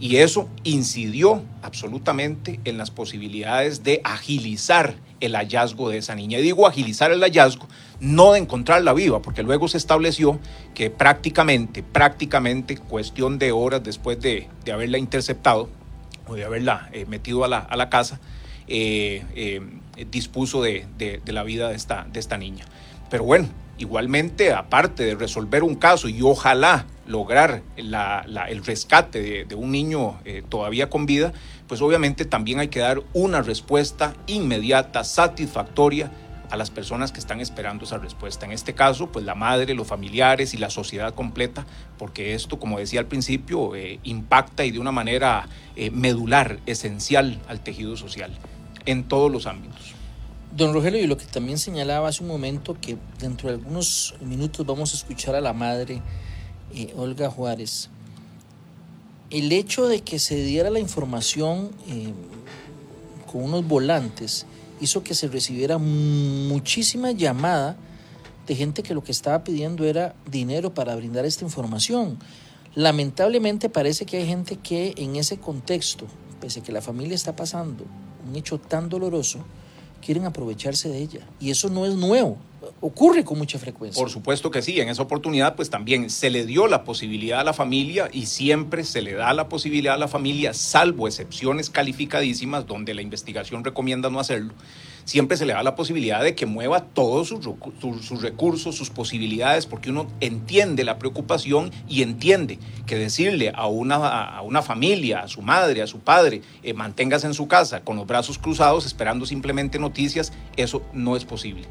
Y 0.00 0.16
eso 0.16 0.48
incidió 0.64 1.42
absolutamente 1.62 2.60
en 2.64 2.78
las 2.78 2.90
posibilidades 2.90 3.82
de 3.82 4.00
agilizar 4.04 4.96
el 5.26 5.34
hallazgo 5.36 5.88
de 5.88 5.98
esa 5.98 6.14
niña. 6.14 6.38
Y 6.38 6.42
digo 6.42 6.66
agilizar 6.66 7.10
el 7.12 7.20
hallazgo, 7.20 7.66
no 8.00 8.32
de 8.32 8.40
encontrarla 8.40 8.92
viva, 8.92 9.22
porque 9.22 9.42
luego 9.42 9.68
se 9.68 9.78
estableció 9.78 10.38
que 10.74 10.90
prácticamente, 10.90 11.82
prácticamente 11.82 12.76
cuestión 12.76 13.38
de 13.38 13.52
horas 13.52 13.82
después 13.82 14.20
de, 14.20 14.48
haberla 14.72 14.98
interceptado 14.98 15.68
o 16.26 16.34
de 16.34 16.44
haberla 16.44 16.88
eh, 16.92 17.06
metido 17.06 17.44
a 17.44 17.48
la, 17.48 17.88
casa, 17.90 18.20
eh, 18.68 19.24
eh, 19.34 19.60
dispuso 20.10 20.62
de, 20.62 20.86
la 21.26 21.42
vida 21.42 21.68
de 21.68 21.76
esta, 21.76 22.06
de 22.10 22.20
esta 22.20 22.36
niña. 22.36 22.64
Pero 23.10 23.24
bueno, 23.24 23.48
igualmente, 23.78 24.52
aparte 24.52 25.04
de 25.04 25.14
resolver 25.14 25.62
un 25.62 25.74
caso 25.74 26.08
y 26.08 26.22
ojalá 26.22 26.86
lograr 27.06 27.62
el 27.76 28.64
rescate 28.64 29.44
de, 29.44 29.54
un 29.54 29.70
niño 29.70 30.18
eh, 30.24 30.42
todavía 30.48 30.88
con 30.88 31.06
vida, 31.06 31.32
pues 31.66 31.82
obviamente 31.82 32.24
también 32.24 32.60
hay 32.60 32.68
que 32.68 32.80
dar 32.80 33.02
una 33.12 33.42
respuesta 33.42 34.14
inmediata, 34.26 35.04
satisfactoria 35.04 36.10
a 36.50 36.56
las 36.56 36.70
personas 36.70 37.10
que 37.10 37.18
están 37.18 37.40
esperando 37.40 37.84
esa 37.84 37.98
respuesta. 37.98 38.46
En 38.46 38.52
este 38.52 38.74
caso, 38.74 39.10
pues 39.10 39.24
la 39.24 39.34
madre, 39.34 39.74
los 39.74 39.86
familiares 39.86 40.54
y 40.54 40.56
la 40.56 40.70
sociedad 40.70 41.14
completa, 41.14 41.66
porque 41.98 42.34
esto, 42.34 42.58
como 42.58 42.78
decía 42.78 43.00
al 43.00 43.06
principio, 43.06 43.74
eh, 43.74 43.98
impacta 44.04 44.64
y 44.64 44.70
de 44.70 44.78
una 44.78 44.92
manera 44.92 45.48
eh, 45.76 45.90
medular, 45.90 46.60
esencial 46.66 47.40
al 47.48 47.60
tejido 47.60 47.96
social, 47.96 48.30
en 48.86 49.04
todos 49.04 49.32
los 49.32 49.46
ámbitos. 49.46 49.94
Don 50.56 50.72
Rogelio, 50.72 51.02
y 51.02 51.08
lo 51.08 51.16
que 51.16 51.26
también 51.26 51.58
señalaba 51.58 52.06
hace 52.06 52.22
un 52.22 52.28
momento, 52.28 52.76
que 52.80 52.96
dentro 53.18 53.48
de 53.48 53.56
algunos 53.56 54.14
minutos 54.20 54.64
vamos 54.64 54.92
a 54.92 54.96
escuchar 54.96 55.34
a 55.34 55.40
la 55.40 55.52
madre 55.52 56.00
eh, 56.72 56.94
Olga 56.96 57.28
Juárez, 57.28 57.90
el 59.30 59.50
hecho 59.50 59.88
de 59.88 60.02
que 60.02 60.20
se 60.20 60.36
diera 60.36 60.70
la 60.70 60.78
información 60.78 61.72
eh, 61.88 62.12
con 63.32 63.42
unos 63.42 63.66
volantes 63.66 64.46
hizo 64.80 65.02
que 65.02 65.16
se 65.16 65.26
recibiera 65.26 65.78
muchísima 65.78 67.10
llamada 67.10 67.76
de 68.46 68.54
gente 68.54 68.84
que 68.84 68.94
lo 68.94 69.02
que 69.02 69.10
estaba 69.10 69.42
pidiendo 69.42 69.84
era 69.84 70.14
dinero 70.30 70.72
para 70.72 70.94
brindar 70.94 71.24
esta 71.24 71.44
información. 71.44 72.16
Lamentablemente 72.76 73.68
parece 73.68 74.06
que 74.06 74.18
hay 74.18 74.26
gente 74.28 74.54
que 74.54 74.94
en 74.98 75.16
ese 75.16 75.36
contexto, 75.36 76.06
pese 76.40 76.60
a 76.60 76.62
que 76.62 76.70
la 76.70 76.80
familia 76.80 77.16
está 77.16 77.34
pasando 77.34 77.84
un 78.24 78.36
hecho 78.36 78.58
tan 78.58 78.88
doloroso, 78.88 79.40
quieren 80.04 80.24
aprovecharse 80.26 80.88
de 80.88 80.98
ella. 80.98 81.20
Y 81.40 81.50
eso 81.50 81.68
no 81.68 81.86
es 81.86 81.94
nuevo 81.94 82.38
ocurre 82.80 83.24
con 83.24 83.38
mucha 83.38 83.58
frecuencia. 83.58 84.00
Por 84.00 84.10
supuesto 84.10 84.50
que 84.50 84.62
sí, 84.62 84.80
en 84.80 84.88
esa 84.88 85.02
oportunidad 85.02 85.56
pues 85.56 85.70
también 85.70 86.10
se 86.10 86.30
le 86.30 86.46
dio 86.46 86.66
la 86.66 86.84
posibilidad 86.84 87.40
a 87.40 87.44
la 87.44 87.52
familia 87.52 88.08
y 88.12 88.26
siempre 88.26 88.84
se 88.84 89.02
le 89.02 89.14
da 89.14 89.32
la 89.32 89.48
posibilidad 89.48 89.94
a 89.94 89.98
la 89.98 90.08
familia, 90.08 90.54
salvo 90.54 91.06
excepciones 91.06 91.70
calificadísimas 91.70 92.66
donde 92.66 92.94
la 92.94 93.02
investigación 93.02 93.64
recomienda 93.64 94.10
no 94.10 94.20
hacerlo, 94.20 94.54
siempre 95.04 95.36
se 95.36 95.46
le 95.46 95.52
da 95.52 95.62
la 95.62 95.76
posibilidad 95.76 96.22
de 96.22 96.34
que 96.34 96.46
mueva 96.46 96.80
todos 96.80 97.28
sus, 97.28 98.22
recursos, 98.22 98.74
sus 98.74 98.90
posibilidades, 98.90 99.66
porque 99.66 99.90
uno 99.90 100.06
entiende 100.20 100.84
la 100.84 100.98
preocupación 100.98 101.70
y 101.88 102.02
entiende 102.02 102.58
que 102.86 102.96
decirle 102.96 103.52
a 103.54 103.66
una, 103.66 103.96
a 103.96 104.42
una 104.42 104.62
familia, 104.62 105.20
a 105.20 105.28
su 105.28 105.42
madre, 105.42 105.82
a 105.82 105.86
su 105.86 106.00
padre, 106.00 106.42
eh, 106.62 106.74
manténgase 106.74 107.26
en 107.26 107.34
su 107.34 107.48
casa 107.48 107.80
con 107.80 107.96
los 107.96 108.06
brazos 108.06 108.38
cruzados 108.38 108.86
esperando 108.86 109.26
simplemente 109.26 109.78
noticias, 109.78 110.32
eso 110.56 110.82
no 110.92 111.16
es 111.16 111.24
posible. 111.24 111.66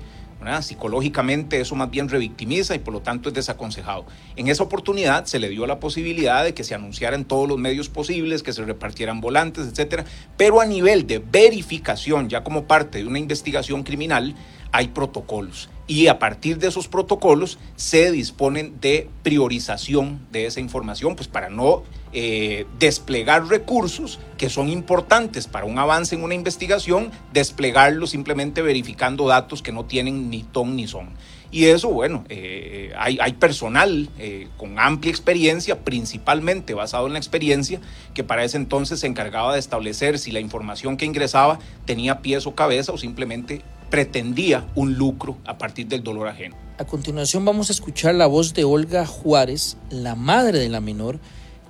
Psicológicamente 0.62 1.62
eso 1.62 1.76
más 1.76 1.90
bien 1.90 2.10
revictimiza 2.10 2.76
y 2.76 2.80
por 2.80 2.94
lo 2.94 3.02
tanto 3.02 3.30
es 3.30 3.36
desaconsejado. 3.36 4.06
En 4.36 4.48
esa 4.48 4.64
oportunidad 4.64 5.26
se 5.26 5.40
le 5.40 5.50
dio 5.50 5.66
la 5.66 5.80
posibilidad 5.80 6.44
de 6.44 6.54
que 6.54 6.64
se 6.64 6.76
anunciara 6.76 7.16
en 7.16 7.26
todos 7.26 7.48
los 7.48 7.58
medios 7.58 7.90
posibles, 7.90 8.44
que 8.44 8.54
se 8.54 8.66
repartieran 8.66 9.22
volantes, 9.22 9.68
etcétera, 9.68 10.06
pero 10.38 10.62
a 10.62 10.66
nivel 10.66 11.08
de 11.08 11.20
verificación, 11.20 12.30
ya 12.30 12.44
como 12.44 12.66
parte 12.66 13.00
de 13.00 13.08
una 13.08 13.20
investigación 13.20 13.84
criminal, 13.84 14.36
hay 14.72 14.88
protocolos 14.90 15.70
y 15.88 16.08
a 16.08 16.20
partir 16.20 16.58
de 16.58 16.68
esos 16.68 16.88
protocolos 16.88 17.60
se 17.76 18.12
disponen 18.12 18.80
de 18.80 19.10
priorización 19.22 20.26
de 20.32 20.46
esa 20.46 20.60
información, 20.60 21.16
pues 21.16 21.28
para 21.28 21.50
no 21.50 21.84
eh, 22.14 22.66
desplegar 22.80 23.48
recursos 23.48 24.20
que 24.38 24.50
son 24.50 24.70
importantes 24.70 25.48
para 25.48 25.66
un 25.66 25.80
avance 25.80 26.16
en 26.16 26.24
una 26.24 26.36
investigación, 26.36 27.12
desplegarlos 27.34 28.12
simplemente 28.12 28.62
verificando 28.62 29.28
datos 29.28 29.62
que 29.62 29.72
no 29.72 29.86
tienen 29.86 30.30
ni 30.30 30.44
ton 30.44 30.76
ni 30.76 30.88
son. 30.88 31.10
Y 31.50 31.66
eso, 31.66 31.90
bueno, 31.90 32.24
eh, 32.30 32.94
hay, 32.98 33.20
hay, 33.22 33.34
personal 33.34 34.10
eh, 34.18 34.48
con 34.58 34.80
amplia 34.80 35.12
experiencia, 35.12 35.84
principalmente 35.84 36.74
basado 36.74 37.06
en 37.06 37.14
la 37.14 37.20
experiencia, 37.20 37.80
que 38.16 38.24
para 38.24 38.44
ese 38.44 38.58
entonces 38.58 39.00
se 39.00 39.08
encargaba 39.08 39.54
de 39.54 39.60
establecer 39.60 40.18
si 40.18 40.32
la 40.32 40.40
información 40.40 40.98
que 40.98 41.06
ingresaba 41.06 41.60
tenía 41.86 42.22
pies 42.22 42.48
o 42.48 42.56
cabeza 42.56 42.92
o 42.92 42.98
simplemente 42.98 43.62
pretendía 43.92 44.66
un 44.74 44.96
lucro 44.96 45.38
a 45.46 45.60
partir 45.60 45.88
del 45.88 46.02
dolor 46.02 46.28
ajeno. 46.28 46.56
A 46.80 46.86
continuación 46.86 47.46
vamos 47.46 47.70
a 47.70 47.74
escuchar 47.74 48.16
la 48.16 48.26
voz 48.26 48.56
de 48.56 48.64
Olga 48.64 49.06
Juárez, 49.06 49.78
la 49.92 50.16
madre 50.16 50.58
de 50.58 50.70
la 50.70 50.82
menor, 50.82 51.20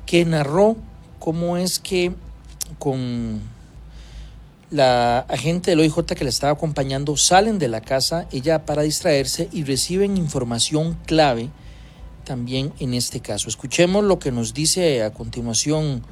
que 0.06 0.26
narró 0.26 0.76
cómo 1.20 1.58
es 1.58 1.80
que 1.80 2.14
con 2.80 3.42
la 4.70 5.20
agente 5.20 5.72
del 5.72 5.82
OIJ 5.82 6.06
que 6.16 6.24
la 6.24 6.30
estaba 6.30 6.54
acompañando 6.54 7.16
salen 7.16 7.60
de 7.60 7.68
la 7.68 7.82
casa, 7.82 8.28
ella 8.32 8.66
para 8.66 8.82
distraerse 8.82 9.48
y 9.52 9.64
reciben 9.64 10.18
información 10.18 10.98
clave 11.06 11.50
también 12.24 12.74
en 12.80 12.94
este 12.94 13.20
caso. 13.20 13.50
Escuchemos 13.50 14.04
lo 14.04 14.20
que 14.20 14.32
nos 14.32 14.54
dice 14.54 15.04
a 15.04 15.14
continuación 15.14 16.04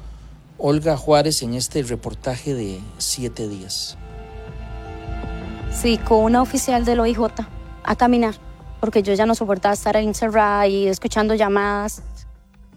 Olga 0.58 0.96
Juárez 0.96 1.42
en 1.42 1.54
este 1.54 1.82
reportaje 1.82 2.54
de 2.54 2.80
siete 2.98 3.48
días. 3.48 3.98
Sí, 5.72 5.98
con 5.98 6.22
una 6.24 6.40
oficial 6.40 6.84
del 6.84 7.00
OIJ 7.00 7.18
a 7.82 7.96
caminar, 7.96 8.34
porque 8.80 9.02
yo 9.02 9.14
ya 9.14 9.26
no 9.26 9.34
soportaba 9.34 9.74
estar 9.74 9.96
encerrada 9.96 10.68
y 10.68 10.86
escuchando 10.86 11.34
llamadas, 11.34 12.02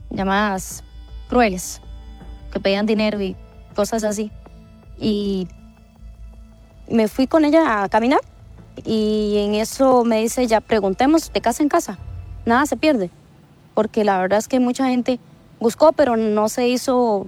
llamadas 0.10 0.84
crueles, 1.30 1.82
que 2.52 2.60
pedían 2.60 2.86
dinero 2.86 3.22
y 3.22 3.36
cosas 3.76 4.04
así. 4.04 4.32
Y 4.98 5.48
me 6.90 7.08
fui 7.08 7.28
con 7.28 7.46
ella 7.46 7.84
a 7.84 7.90
caminar 7.90 8.22
y 8.84 9.38
en 9.38 9.56
eso 9.56 10.04
me 10.04 10.22
dice, 10.22 10.48
ya 10.48 10.62
preguntemos 10.62 11.32
de 11.32 11.42
casa 11.42 11.64
en 11.64 11.70
casa, 11.70 11.98
nada 12.46 12.66
se 12.66 12.78
pierde, 12.78 13.10
porque 13.74 14.04
la 14.04 14.20
verdad 14.20 14.40
es 14.40 14.48
que 14.48 14.60
mucha 14.60 14.88
gente 14.88 15.20
buscó, 15.60 15.94
pero 15.94 16.18
no 16.18 16.50
se 16.50 16.68
hizo, 16.68 17.26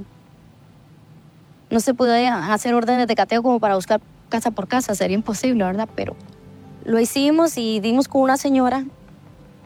no 1.69 1.79
se 1.79 1.93
pudo 1.93 2.13
hacer 2.13 2.73
órdenes 2.73 3.07
de 3.07 3.15
cateo 3.15 3.41
como 3.41 3.59
para 3.59 3.75
buscar 3.75 4.01
casa 4.29 4.51
por 4.51 4.67
casa, 4.67 4.93
sería 4.93 5.15
imposible, 5.15 5.63
¿verdad? 5.63 5.87
Pero 5.95 6.15
lo 6.83 6.99
hicimos 6.99 7.57
y 7.57 7.79
dimos 7.79 8.07
con 8.07 8.21
una 8.21 8.37
señora, 8.37 8.85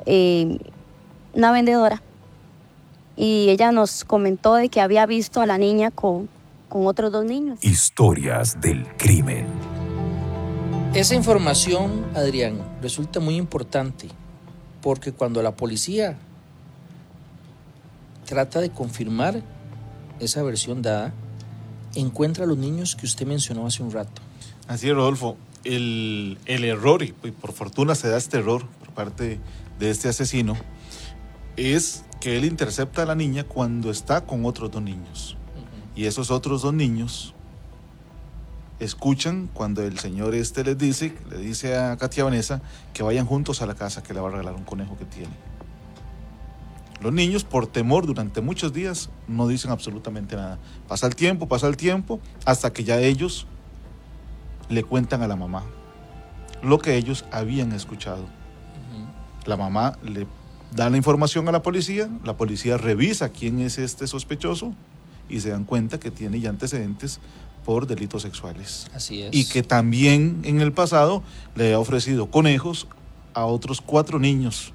eh, 0.05 0.57
una 1.33 1.51
vendedora, 1.51 2.01
y 3.15 3.49
ella 3.49 3.71
nos 3.71 4.03
comentó 4.03 4.55
de 4.55 4.69
que 4.69 4.81
había 4.81 5.05
visto 5.05 5.41
a 5.41 5.45
la 5.45 5.57
niña 5.57 5.91
con, 5.91 6.29
con 6.69 6.87
otros 6.87 7.11
dos 7.11 7.25
niños. 7.25 7.59
Historias 7.63 8.59
del 8.61 8.87
crimen. 8.97 9.45
Esa 10.93 11.15
información, 11.15 12.05
Adrián, 12.15 12.61
resulta 12.81 13.19
muy 13.19 13.35
importante 13.35 14.09
porque 14.81 15.11
cuando 15.11 15.41
la 15.41 15.55
policía 15.55 16.17
trata 18.25 18.59
de 18.59 18.71
confirmar 18.71 19.41
esa 20.19 20.43
versión 20.43 20.81
dada, 20.81 21.13
encuentra 21.95 22.45
a 22.45 22.47
los 22.47 22.57
niños 22.57 22.95
que 22.95 23.05
usted 23.05 23.25
mencionó 23.25 23.67
hace 23.67 23.83
un 23.83 23.91
rato. 23.91 24.21
Así 24.67 24.89
es, 24.89 24.95
Rodolfo. 24.95 25.37
El, 25.63 26.37
el 26.45 26.63
error, 26.63 27.03
y 27.03 27.11
por 27.11 27.53
fortuna 27.53 27.93
se 27.95 28.09
da 28.09 28.17
este 28.17 28.37
error 28.37 28.65
por 28.79 28.89
parte 28.93 29.39
de 29.79 29.89
este 29.89 30.09
asesino, 30.09 30.55
es 31.57 32.05
que 32.19 32.37
él 32.37 32.45
intercepta 32.45 33.03
a 33.03 33.05
la 33.05 33.15
niña 33.15 33.43
cuando 33.43 33.91
está 33.91 34.25
con 34.25 34.45
otros 34.45 34.71
dos 34.71 34.81
niños. 34.81 35.37
Y 35.95 36.05
esos 36.05 36.31
otros 36.31 36.61
dos 36.61 36.73
niños 36.73 37.33
escuchan 38.79 39.49
cuando 39.53 39.83
el 39.83 39.99
señor 39.99 40.33
este 40.33 40.63
les 40.63 40.77
dice, 40.77 41.15
le 41.29 41.37
dice 41.37 41.77
a 41.77 41.97
Katia 41.97 42.23
Vanessa 42.23 42.61
que 42.93 43.03
vayan 43.03 43.25
juntos 43.25 43.61
a 43.61 43.65
la 43.65 43.75
casa 43.75 44.01
que 44.01 44.13
le 44.13 44.19
va 44.19 44.29
a 44.29 44.31
regalar 44.31 44.55
un 44.55 44.63
conejo 44.63 44.97
que 44.97 45.05
tiene. 45.05 45.33
Los 47.01 47.13
niños, 47.13 47.43
por 47.43 47.65
temor, 47.65 48.05
durante 48.05 48.41
muchos 48.41 48.73
días 48.73 49.09
no 49.27 49.47
dicen 49.47 49.71
absolutamente 49.71 50.35
nada. 50.35 50.59
Pasa 50.87 51.07
el 51.07 51.15
tiempo, 51.15 51.47
pasa 51.47 51.67
el 51.67 51.75
tiempo, 51.75 52.19
hasta 52.45 52.71
que 52.71 52.83
ya 52.83 52.99
ellos 52.99 53.47
le 54.69 54.83
cuentan 54.83 55.23
a 55.23 55.27
la 55.27 55.35
mamá 55.35 55.63
lo 56.61 56.79
que 56.79 56.95
ellos 56.95 57.25
habían 57.31 57.71
escuchado. 57.71 58.25
La 59.45 59.57
mamá 59.57 59.97
le 60.03 60.27
da 60.71 60.89
la 60.89 60.97
información 60.97 61.47
a 61.47 61.51
la 61.51 61.61
policía, 61.61 62.09
la 62.23 62.37
policía 62.37 62.77
revisa 62.77 63.29
quién 63.29 63.59
es 63.59 63.77
este 63.77 64.07
sospechoso 64.07 64.73
y 65.29 65.39
se 65.41 65.49
dan 65.49 65.65
cuenta 65.65 65.99
que 65.99 66.11
tiene 66.11 66.39
ya 66.39 66.49
antecedentes 66.49 67.19
por 67.65 67.87
delitos 67.87 68.21
sexuales. 68.21 68.87
Así 68.93 69.21
es. 69.21 69.33
Y 69.33 69.47
que 69.47 69.63
también 69.63 70.41
en 70.43 70.61
el 70.61 70.71
pasado 70.71 71.23
le 71.55 71.73
ha 71.73 71.79
ofrecido 71.79 72.31
conejos 72.31 72.87
a 73.33 73.45
otros 73.45 73.81
cuatro 73.81 74.19
niños 74.19 74.73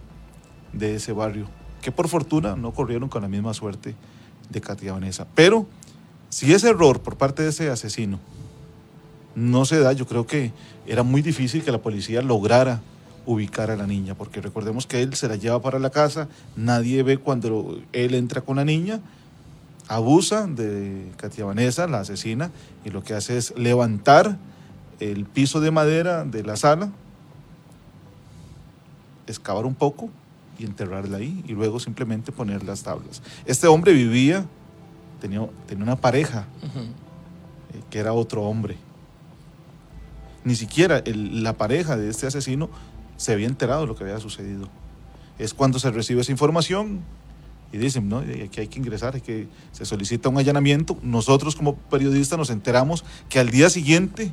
de 0.73 0.97
ese 0.97 1.13
barrio, 1.13 1.49
que 1.83 1.93
por 1.93 2.09
fortuna 2.09 2.57
no 2.57 2.73
corrieron 2.73 3.09
con 3.09 3.23
la 3.23 3.29
misma 3.29 3.55
suerte 3.55 3.95
de 4.51 4.61
Katia 4.61 4.93
Vanessa. 4.93 5.27
Pero 5.35 5.67
si 6.29 6.53
ese 6.53 6.69
error 6.69 7.01
por 7.01 7.17
parte 7.17 7.43
de 7.43 7.51
ese 7.51 7.71
asesino 7.71 8.21
no 9.35 9.65
se 9.65 9.79
da, 9.79 9.93
yo 9.93 10.07
creo 10.07 10.27
que 10.27 10.53
era 10.87 11.03
muy 11.03 11.23
difícil 11.23 11.63
que 11.63 11.73
la 11.73 11.83
policía 11.83 12.23
lograra 12.23 12.81
ubicar 13.27 13.71
a 13.71 13.77
la 13.77 13.87
niña, 13.87 14.15
porque 14.15 14.41
recordemos 14.41 14.87
que 14.87 15.03
él 15.03 15.15
se 15.15 15.29
la 15.29 15.37
lleva 15.37 15.61
para 15.61 15.79
la 15.79 15.91
casa, 15.91 16.29
nadie 16.55 17.03
ve 17.03 17.19
cuando 17.19 17.79
él 17.93 18.15
entra 18.15 18.41
con 18.41 18.57
la 18.57 18.65
niña, 18.65 19.01
abusa 19.89 20.47
de 20.47 21.11
Katia 21.17 21.45
Vanessa, 21.45 21.87
la 21.89 22.01
asesina, 22.01 22.51
y 22.85 22.91
lo 22.91 23.03
que 23.03 23.15
hace 23.15 23.37
es 23.37 23.53
levantar 23.57 24.37
el 25.01 25.25
piso 25.25 25.61
de 25.61 25.71
madera 25.71 26.25
de 26.25 26.43
la 26.45 26.57
sala, 26.57 26.91
excavar 29.27 29.67
un 29.67 29.75
poco 29.75 30.09
y 30.59 30.65
enterrarla 30.65 31.19
ahí, 31.19 31.45
y 31.47 31.53
luego 31.53 31.81
simplemente 31.81 32.33
poner 32.33 32.63
las 32.65 32.83
tablas. 32.83 33.23
Este 33.45 33.67
hombre 33.67 33.93
vivía, 33.93 34.47
tenía, 35.21 35.47
tenía 35.67 35.85
una 35.85 35.97
pareja, 35.97 36.47
eh, 37.75 37.83
que 37.91 37.99
era 37.99 38.13
otro 38.13 38.43
hombre. 38.43 38.77
Ni 40.45 40.55
siquiera 40.55 40.99
el- 40.99 41.43
la 41.43 41.55
pareja 41.55 41.97
de 41.97 42.09
este 42.09 42.27
asesino 42.29 42.71
se 43.17 43.33
había 43.33 43.47
enterado 43.47 43.83
de 43.83 43.87
lo 43.87 43.97
que 43.97 44.05
había 44.05 44.21
sucedido. 44.21 44.69
Es 45.39 45.55
cuando 45.55 45.79
se 45.79 45.91
recibe 45.91 46.23
esa 46.23 46.33
información 46.33 47.01
y 47.73 47.79
dicen, 47.79 48.09
no, 48.09 48.19
aquí 48.19 48.61
hay 48.61 48.69
que 48.69 48.79
ingresar, 48.79 49.15
hay 49.15 49.21
que, 49.21 49.49
se 49.73 49.85
solicita 49.85 50.29
un 50.29 50.39
allanamiento. 50.39 50.97
Nosotros 51.03 51.57
como 51.57 51.75
periodistas 51.77 52.39
nos 52.39 52.51
enteramos 52.51 53.05
que 53.29 53.39
al 53.39 53.51
día 53.51 53.69
siguiente 53.71 54.33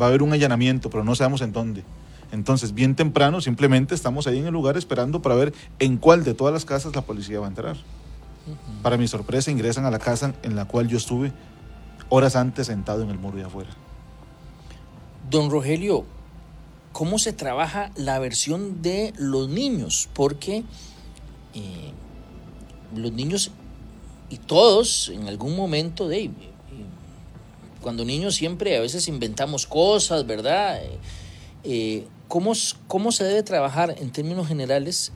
va 0.00 0.06
a 0.06 0.08
haber 0.08 0.22
un 0.22 0.32
allanamiento, 0.32 0.90
pero 0.90 1.04
no 1.04 1.14
sabemos 1.14 1.40
en 1.40 1.52
dónde. 1.52 1.84
Entonces, 2.32 2.74
bien 2.74 2.96
temprano, 2.96 3.40
simplemente 3.40 3.94
estamos 3.94 4.26
ahí 4.26 4.38
en 4.38 4.46
el 4.46 4.52
lugar 4.52 4.76
esperando 4.76 5.22
para 5.22 5.36
ver 5.36 5.54
en 5.78 5.96
cuál 5.98 6.24
de 6.24 6.34
todas 6.34 6.52
las 6.52 6.64
casas 6.64 6.94
la 6.94 7.02
policía 7.02 7.38
va 7.38 7.46
a 7.46 7.48
entrar. 7.48 7.76
Para 8.82 8.96
mi 8.96 9.08
sorpresa, 9.08 9.50
ingresan 9.50 9.84
a 9.86 9.90
la 9.90 9.98
casa 9.98 10.34
en 10.42 10.56
la 10.56 10.66
cual 10.66 10.88
yo 10.88 10.98
estuve 10.98 11.32
horas 12.08 12.36
antes 12.36 12.66
sentado 12.66 13.02
en 13.02 13.10
el 13.10 13.18
muro 13.18 13.36
de 13.36 13.44
afuera. 13.44 13.70
Don 15.30 15.50
Rogelio, 15.50 16.04
¿cómo 16.94 17.18
se 17.18 17.32
trabaja 17.32 17.90
la 17.96 18.20
versión 18.20 18.80
de 18.80 19.12
los 19.18 19.48
niños? 19.48 20.08
Porque 20.14 20.62
eh, 21.52 21.90
los 22.94 23.12
niños 23.12 23.50
y 24.30 24.38
todos 24.38 25.10
en 25.12 25.26
algún 25.28 25.56
momento 25.56 26.08
de... 26.08 26.30
cuando 27.82 28.04
niños 28.04 28.36
siempre 28.36 28.76
a 28.76 28.80
veces 28.80 29.08
inventamos 29.08 29.66
cosas, 29.66 30.24
¿verdad? 30.24 30.82
Eh, 30.82 30.98
eh, 31.64 32.06
¿cómo, 32.28 32.52
¿Cómo 32.86 33.10
se 33.10 33.24
debe 33.24 33.42
trabajar 33.42 33.96
en 33.98 34.12
términos 34.12 34.46
generales 34.46 35.12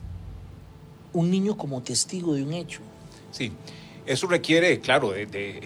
un 1.13 1.31
niño 1.31 1.55
como 1.55 1.81
testigo 1.81 2.33
de 2.35 2.43
un 2.43 2.53
hecho? 2.53 2.81
Sí, 3.31 3.53
eso 4.05 4.27
requiere, 4.27 4.81
claro, 4.81 5.11
de, 5.11 5.25
de, 5.27 5.61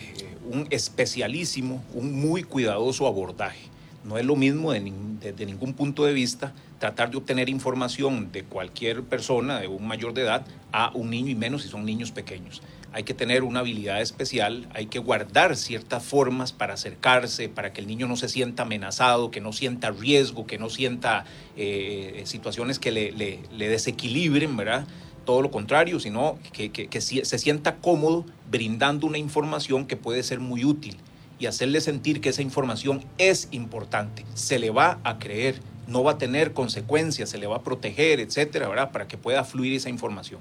un 0.51 0.67
especialísimo, 0.69 1.83
un 1.95 2.13
muy 2.13 2.43
cuidadoso 2.43 3.07
abordaje. 3.07 3.72
No 4.03 4.17
es 4.17 4.25
lo 4.25 4.35
mismo 4.35 4.73
de 4.73 4.81
desde 5.21 5.45
ningún 5.45 5.73
punto 5.73 6.03
de 6.03 6.11
vista 6.13 6.53
tratar 6.79 7.09
de 7.09 7.17
obtener 7.17 7.47
información 7.47 8.31
de 8.33 8.43
cualquier 8.43 9.03
persona, 9.03 9.61
de 9.61 9.67
un 9.69 9.87
mayor 9.87 10.13
de 10.13 10.23
edad, 10.23 10.45
a 10.73 10.91
un 10.93 11.09
niño 11.09 11.29
y 11.29 11.35
menos 11.35 11.61
si 11.61 11.69
son 11.69 11.85
niños 11.85 12.11
pequeños. 12.11 12.61
Hay 12.91 13.03
que 13.03 13.13
tener 13.13 13.43
una 13.43 13.61
habilidad 13.61 14.01
especial, 14.01 14.67
hay 14.73 14.87
que 14.87 14.99
guardar 14.99 15.55
ciertas 15.55 16.03
formas 16.03 16.51
para 16.51 16.73
acercarse, 16.73 17.47
para 17.47 17.71
que 17.71 17.79
el 17.79 17.87
niño 17.87 18.07
no 18.07 18.17
se 18.17 18.27
sienta 18.27 18.63
amenazado, 18.63 19.31
que 19.31 19.39
no 19.39 19.53
sienta 19.53 19.91
riesgo, 19.91 20.45
que 20.45 20.57
no 20.57 20.69
sienta 20.69 21.23
eh, 21.55 22.23
situaciones 22.25 22.79
que 22.79 22.91
le, 22.91 23.11
le- 23.13 23.39
le 23.51 23.69
desequilibren, 23.69 24.57
¿verdad? 24.57 24.85
todo 25.25 25.41
lo 25.41 25.51
contrario, 25.51 26.01
sino 26.01 26.37
que, 26.51 26.89
se 27.01 27.39
sienta 27.39 27.77
cómodo 27.77 28.25
brindando 28.51 29.07
una 29.07 29.17
información 29.17 29.85
que 29.85 29.95
puede 29.95 30.21
ser 30.21 30.41
muy 30.41 30.65
útil 30.65 30.97
y 31.43 31.45
hacerle 31.45 31.81
sentir 31.81 32.21
que 32.21 32.29
esa 32.29 32.41
información 32.41 33.03
es 33.17 33.49
importante, 33.51 34.23
se 34.33 34.59
le 34.59 34.69
va 34.69 35.01
a 35.03 35.19
creer, 35.19 35.59
no 35.87 36.01
va 36.01 36.13
a 36.13 36.17
tener 36.17 36.53
consecuencias, 36.53 37.31
se 37.31 37.37
le 37.37 37.47
va 37.47 37.57
a 37.57 37.63
proteger, 37.63 38.21
etcétera, 38.21 38.69
¿verdad? 38.69 38.93
Para 38.93 39.09
que 39.09 39.17
pueda 39.17 39.43
fluir 39.43 39.73
esa 39.73 39.89
información. 39.89 40.39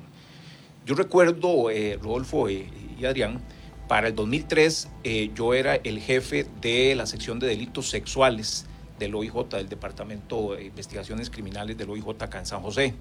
Yo 0.87 0.95
recuerdo, 0.95 1.71
eh, 1.71 1.99
Rodolfo 2.01 2.49
eh, 2.49 2.69
y 2.97 3.05
Adrián, 3.05 3.41
para 3.89 4.07
el 4.07 4.15
2003 4.15 4.91
eh, 5.03 5.33
yo 5.35 5.55
era 5.55 5.75
el 5.75 5.99
jefe 5.99 6.47
de 6.61 6.95
la 6.95 7.07
sección 7.07 7.41
de 7.41 7.49
delitos 7.49 7.91
sexuales 7.91 8.67
del 9.01 9.17
OIJ, 9.17 9.49
del 9.51 9.69
Departamento 9.69 10.55
de 10.55 10.67
Investigaciones 10.67 11.31
Criminales 11.31 11.77
del 11.77 11.91
OIJ 11.91 12.11
acá 12.21 12.39
en 12.39 12.47
San 12.47 12.63
José. 12.63 12.95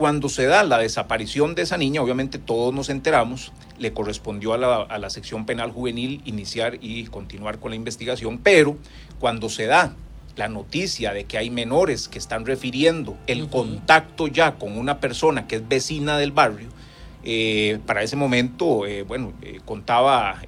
Cuando 0.00 0.30
se 0.30 0.46
da 0.46 0.62
la 0.62 0.78
desaparición 0.78 1.54
de 1.54 1.60
esa 1.60 1.76
niña, 1.76 2.00
obviamente 2.00 2.38
todos 2.38 2.72
nos 2.72 2.88
enteramos, 2.88 3.52
le 3.78 3.92
correspondió 3.92 4.54
a 4.54 4.56
la, 4.56 4.76
a 4.76 4.96
la 4.96 5.10
sección 5.10 5.44
penal 5.44 5.72
juvenil 5.72 6.22
iniciar 6.24 6.78
y 6.80 7.04
continuar 7.04 7.58
con 7.58 7.72
la 7.72 7.76
investigación, 7.76 8.38
pero 8.38 8.78
cuando 9.18 9.50
se 9.50 9.66
da 9.66 9.94
la 10.36 10.48
noticia 10.48 11.12
de 11.12 11.24
que 11.24 11.36
hay 11.36 11.50
menores 11.50 12.08
que 12.08 12.16
están 12.16 12.46
refiriendo 12.46 13.18
el 13.26 13.50
contacto 13.50 14.26
ya 14.26 14.54
con 14.54 14.78
una 14.78 15.00
persona 15.00 15.46
que 15.46 15.56
es 15.56 15.68
vecina 15.68 16.16
del 16.16 16.32
barrio, 16.32 16.68
eh, 17.22 17.78
para 17.84 18.02
ese 18.02 18.16
momento, 18.16 18.86
eh, 18.86 19.02
bueno, 19.02 19.34
eh, 19.42 19.60
contaba 19.66 20.40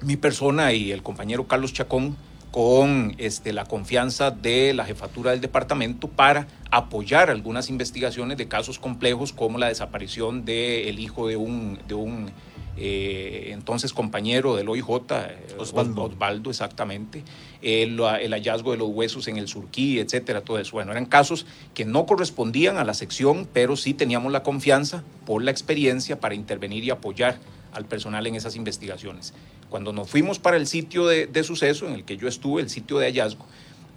mi 0.00 0.16
persona 0.16 0.72
y 0.72 0.92
el 0.92 1.02
compañero 1.02 1.46
Carlos 1.46 1.74
Chacón 1.74 2.16
con 2.52 3.14
este, 3.16 3.54
la 3.54 3.64
confianza 3.64 4.30
de 4.30 4.74
la 4.74 4.84
jefatura 4.84 5.30
del 5.30 5.40
departamento 5.40 6.06
para 6.06 6.46
apoyar 6.70 7.30
algunas 7.30 7.70
investigaciones 7.70 8.36
de 8.36 8.46
casos 8.46 8.78
complejos 8.78 9.32
como 9.32 9.56
la 9.56 9.68
desaparición 9.68 10.44
del 10.44 11.00
hijo 11.00 11.26
de 11.28 11.36
un, 11.36 11.78
de 11.88 11.94
un 11.94 12.30
eh, 12.76 13.48
entonces 13.52 13.94
compañero 13.94 14.54
del 14.54 14.68
OIJ, 14.68 14.86
eh, 15.10 15.56
Osvaldo. 15.58 16.04
Osvaldo, 16.04 16.50
exactamente, 16.50 17.24
el, 17.62 17.98
el 18.20 18.32
hallazgo 18.32 18.72
de 18.72 18.76
los 18.76 18.88
huesos 18.90 19.28
en 19.28 19.38
el 19.38 19.48
Surquí, 19.48 19.98
etcétera, 19.98 20.42
todo 20.42 20.58
eso. 20.58 20.72
Bueno, 20.72 20.92
eran 20.92 21.06
casos 21.06 21.46
que 21.72 21.86
no 21.86 22.04
correspondían 22.04 22.76
a 22.76 22.84
la 22.84 22.92
sección, 22.92 23.48
pero 23.50 23.76
sí 23.76 23.94
teníamos 23.94 24.30
la 24.30 24.42
confianza 24.42 25.04
por 25.24 25.42
la 25.42 25.50
experiencia 25.50 26.20
para 26.20 26.34
intervenir 26.34 26.84
y 26.84 26.90
apoyar 26.90 27.38
al 27.72 27.86
personal 27.86 28.26
en 28.26 28.34
esas 28.34 28.56
investigaciones. 28.56 29.34
Cuando 29.70 29.92
nos 29.92 30.10
fuimos 30.10 30.38
para 30.38 30.56
el 30.56 30.66
sitio 30.66 31.06
de, 31.06 31.26
de 31.26 31.44
suceso 31.44 31.86
en 31.86 31.94
el 31.94 32.04
que 32.04 32.16
yo 32.16 32.28
estuve, 32.28 32.62
el 32.62 32.70
sitio 32.70 32.98
de 32.98 33.06
hallazgo, 33.06 33.46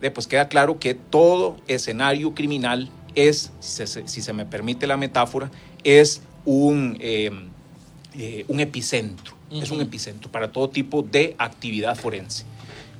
eh, 0.01 0.11
pues 0.11 0.27
queda 0.27 0.47
claro 0.47 0.79
que 0.79 0.93
todo 0.93 1.57
escenario 1.67 2.33
criminal 2.33 2.89
es, 3.15 3.51
si 3.59 3.87
se, 3.87 4.07
si 4.07 4.21
se 4.21 4.33
me 4.33 4.45
permite 4.45 4.87
la 4.87 4.97
metáfora, 4.97 5.49
es 5.83 6.21
un, 6.43 6.97
eh, 6.99 7.31
eh, 8.17 8.45
un 8.47 8.59
epicentro, 8.59 9.35
es 9.51 9.71
un 9.71 9.81
epicentro 9.81 10.31
para 10.31 10.51
todo 10.51 10.69
tipo 10.69 11.01
de 11.01 11.35
actividad 11.37 11.95
forense. 11.95 12.43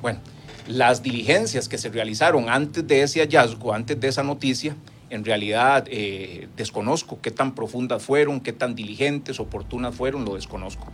Bueno, 0.02 0.20
las 0.68 1.04
diligencias 1.04 1.68
que 1.68 1.78
se 1.78 1.90
realizaron 1.90 2.50
antes 2.50 2.88
de 2.88 3.02
ese 3.04 3.20
hallazgo, 3.20 3.74
antes 3.74 4.00
de 4.00 4.08
esa 4.08 4.24
noticia, 4.24 4.76
en 5.10 5.26
realidad 5.26 5.86
eh, 5.90 6.48
desconozco 6.56 7.20
qué 7.22 7.32
tan 7.32 7.56
profundas 7.56 8.04
fueron, 8.04 8.42
qué 8.42 8.54
tan 8.54 8.76
diligentes, 8.76 9.40
oportunas 9.40 9.96
fueron, 9.96 10.26
lo 10.26 10.36
desconozco. 10.36 10.92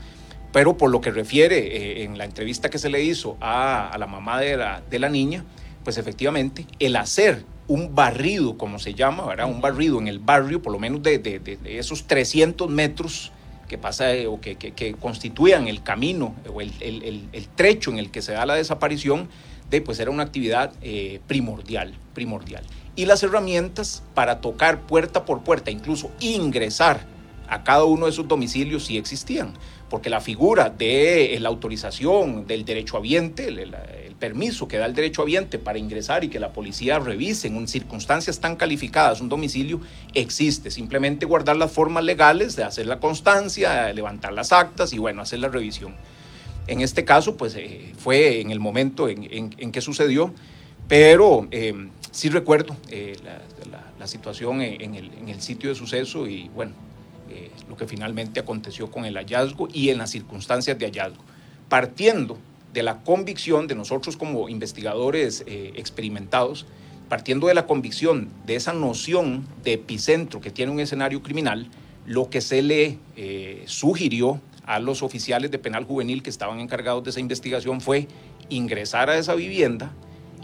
Pero 0.51 0.77
por 0.77 0.91
lo 0.91 1.01
que 1.01 1.11
refiere 1.11 1.57
eh, 1.57 2.03
en 2.03 2.17
la 2.17 2.25
entrevista 2.25 2.69
que 2.69 2.77
se 2.77 2.89
le 2.89 3.03
hizo 3.03 3.37
a, 3.39 3.95
la 3.97 4.07
mamá 4.07 4.39
de 4.39 4.57
la, 4.57 4.81
de 4.89 4.99
la, 4.99 5.09
niña, 5.09 5.45
pues 5.83 5.97
efectivamente 5.97 6.65
el 6.79 6.95
hacer 6.97 7.45
un 7.67 7.95
barrido, 7.95 8.57
como 8.57 8.79
se 8.79 8.93
llama, 8.93 9.25
¿verdad? 9.25 9.49
un 9.49 9.61
barrido 9.61 9.99
en 9.99 10.07
el 10.07 10.19
barrio, 10.19 10.61
por 10.61 10.73
lo 10.73 10.79
menos 10.79 11.01
de, 11.03 11.19
de, 11.19 11.39
de 11.39 11.79
esos 11.79 12.05
300 12.05 12.69
metros 12.69 13.31
que 13.71 13.77
pasa 13.77 14.13
eh, 14.13 14.27
o 14.27 14.41
que, 14.41 14.57
que, 14.57 14.93
constituían 14.95 15.69
el 15.69 15.81
camino 15.81 16.35
o 16.53 16.59
el, 16.59 16.73
el, 16.81 17.29
el, 17.31 17.47
trecho 17.55 17.89
en 17.89 17.99
el 17.99 18.11
que 18.11 18.21
se 18.21 18.33
da 18.33 18.45
la 18.45 18.55
desaparición, 18.55 19.29
de, 19.69 19.79
pues 19.79 19.97
era 20.01 20.11
una 20.11 20.23
actividad 20.23 20.73
eh, 20.81 21.21
primordial, 21.25 21.93
primordial. 22.13 22.65
Y 22.97 23.05
las 23.05 23.23
herramientas 23.23 24.03
para 24.13 24.41
tocar 24.41 24.81
puerta 24.81 25.23
por 25.23 25.45
puerta, 25.45 25.71
incluso 25.71 26.11
ingresar 26.19 27.05
a 27.51 27.65
cada 27.65 27.83
uno 27.83 28.05
de 28.05 28.11
esos 28.11 28.29
domicilios 28.29 28.85
sí 28.85 28.97
existían, 28.97 29.53
porque 29.89 30.09
la 30.09 30.21
figura 30.21 30.69
de 30.69 31.37
la 31.41 31.49
autorización 31.49 32.47
del 32.47 32.63
derecho 32.63 32.95
habiente, 32.95 33.49
el, 33.49 33.59
el, 33.59 33.75
permiso 34.17 34.67
que 34.67 34.77
da 34.77 34.85
el 34.85 34.93
derecho 34.93 35.23
habiente 35.23 35.59
para 35.59 35.77
ingresar 35.77 36.23
y 36.23 36.29
que 36.29 36.39
la 36.39 36.53
policía 36.53 36.99
revise 36.99 37.47
en 37.47 37.67
circunstancias 37.67 38.39
tan 38.39 38.55
calificadas 38.55 39.19
un 39.19 39.27
domicilio, 39.27 39.81
existe. 40.13 40.71
Simplemente 40.71 41.25
guardar 41.25 41.57
las 41.57 41.71
formas 41.71 42.05
legales 42.05 42.55
de 42.55 42.63
hacer 42.63 42.85
la 42.85 42.99
constancia, 42.99 43.91
levantar 43.91 44.31
las 44.31 44.53
actas 44.53 44.93
y 44.93 44.99
bueno, 44.99 45.21
hacer 45.23 45.39
la 45.39 45.49
revisión. 45.49 45.95
En 46.67 46.79
este 46.79 47.03
caso, 47.03 47.35
pues 47.35 47.55
eh, 47.55 47.91
fue 47.97 48.39
en 48.39 48.51
el 48.51 48.61
momento 48.61 49.09
en, 49.09 49.49
que 49.49 49.81
sucedió, 49.81 50.33
pero 50.87 51.49
eh, 51.51 51.89
sí 52.11 52.29
recuerdo 52.29 52.77
eh, 52.89 53.17
la, 53.99 54.07
situación 54.07 54.61
en 54.61 54.95
el, 54.95 55.11
en 55.13 55.29
el 55.29 55.41
sitio 55.41 55.69
de 55.69 55.75
suceso 55.75 56.27
y 56.27 56.49
bueno, 56.55 56.73
eh, 57.33 57.49
lo 57.69 57.77
que 57.77 57.87
finalmente 57.87 58.41
aconteció 58.41 58.91
con 58.91 59.05
el 59.05 59.15
hallazgo 59.15 59.69
y 59.73 59.89
en 59.89 59.99
las 59.99 60.09
circunstancias 60.09 60.77
de 60.77 60.85
hallazgo, 60.85 61.23
partiendo 61.69 62.37
de 62.73 62.83
la 62.83 62.99
convicción 63.03 63.67
de 63.67 63.75
nosotros 63.75 64.17
como 64.17 64.49
investigadores 64.49 65.45
eh, 65.47 65.71
experimentados, 65.75 66.65
partiendo 67.07 67.47
de 67.47 67.53
la 67.53 67.67
convicción 67.67 68.29
de 68.45 68.57
esa 68.57 68.73
noción 68.73 69.47
de 69.63 69.73
epicentro 69.73 70.41
que 70.41 70.51
tiene 70.51 70.73
un 70.73 70.81
escenario 70.81 71.23
criminal, 71.23 71.69
lo 72.05 72.29
que 72.29 72.41
se 72.41 72.61
le 72.61 72.97
eh, 73.15 73.63
sugirió 73.65 74.41
a 74.65 74.79
los 74.79 75.01
oficiales 75.01 75.49
de 75.49 75.59
penal 75.59 75.85
juvenil 75.85 76.23
que 76.23 76.29
estaban 76.29 76.59
encargados 76.59 77.05
de 77.05 77.11
esa 77.11 77.21
investigación 77.21 77.79
fue 77.79 78.09
ingresar 78.49 79.09
a 79.09 79.17
esa 79.17 79.35
vivienda 79.35 79.93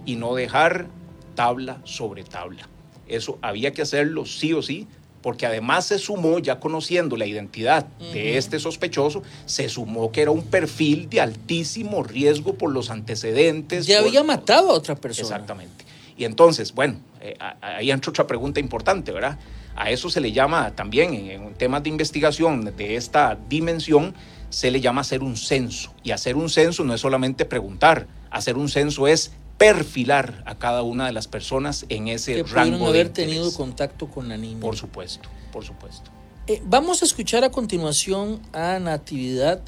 y 0.06 0.15
no 0.15 0.36
dejar 0.36 0.88
tabla 1.36 1.82
sobre 1.84 2.23
tabla. 2.23 2.69
Eso 3.10 3.39
había 3.41 3.71
que 3.71 3.82
hacerlo 3.82 4.26
sí 4.26 4.54
o 4.54 4.62
sí 4.62 4.88
porque 5.28 5.46
además 5.46 5.84
se 5.84 6.00
sumó, 6.00 6.40
ya 6.40 6.58
conociendo 6.58 7.18
la 7.18 7.26
identidad 7.26 7.86
de 8.13 8.38
este 8.38 8.62
sospechoso, 8.62 9.24
se 9.46 9.68
sumó 9.68 10.10
que 10.10 10.22
era 10.22 10.32
un 10.32 10.44
perfil 10.44 11.10
de 11.10 11.20
altísimo 11.20 12.02
riesgo 12.02 12.54
por 12.54 12.72
los 12.72 12.90
antecedentes. 12.90 13.88
Ya 13.88 14.00
había 14.00 14.24
matado 14.24 14.70
a 14.70 14.74
otra 14.76 14.96
persona. 14.96 15.28
Exactamente. 15.28 15.84
Y 16.18 16.24
entonces, 16.24 16.74
bueno, 16.74 17.02
eh, 17.20 17.36
ahí 17.60 17.92
entra 17.92 18.10
otra 18.10 18.26
pregunta 18.26 18.62
importante, 18.62 19.12
¿verdad? 19.12 19.38
A 19.76 19.92
eso 19.92 20.10
se 20.10 20.22
le 20.22 20.32
llama 20.32 20.74
también 20.78 21.13
en, 21.13 21.54
temas 21.56 21.84
de 21.84 21.90
investigación 21.90 22.74
de 22.78 22.96
esta 22.96 23.38
dimensión, 23.50 24.16
se 24.50 24.72
le 24.72 24.80
llama 24.80 25.02
hacer 25.02 25.24
un 25.24 25.36
censo. 25.36 25.94
Y 26.04 26.12
hacer 26.12 26.38
un 26.38 26.50
censo 26.50 26.86
no 26.86 26.94
es 26.94 27.02
solamente 27.02 27.44
preguntar, 27.44 28.08
hacer 28.32 28.56
un 28.56 28.70
censo 28.70 29.10
es 29.10 29.34
perfilar 29.58 30.43
a 30.46 30.56
cada 30.56 30.84
una 30.84 31.08
de 31.08 31.13
las 31.13 31.28
personas 31.28 31.86
en 31.89 32.08
ese 32.08 32.36
que 32.36 32.43
rango 32.43 32.91
de 32.91 33.00
haber 33.00 33.10
tenido 33.10 33.52
contacto 33.54 34.08
con 34.08 34.30
la 34.30 34.38
niña. 34.38 34.60
Por 34.60 34.78
supuesto, 34.78 35.28
por 35.52 35.65
supuesto. 35.65 36.12
Eh, 36.48 36.62
vamos 36.65 37.02
a 37.02 37.06
escuchar 37.06 37.43
a 37.43 37.50
continuación 37.50 38.39
a 38.54 38.78
Natividad 38.80 39.62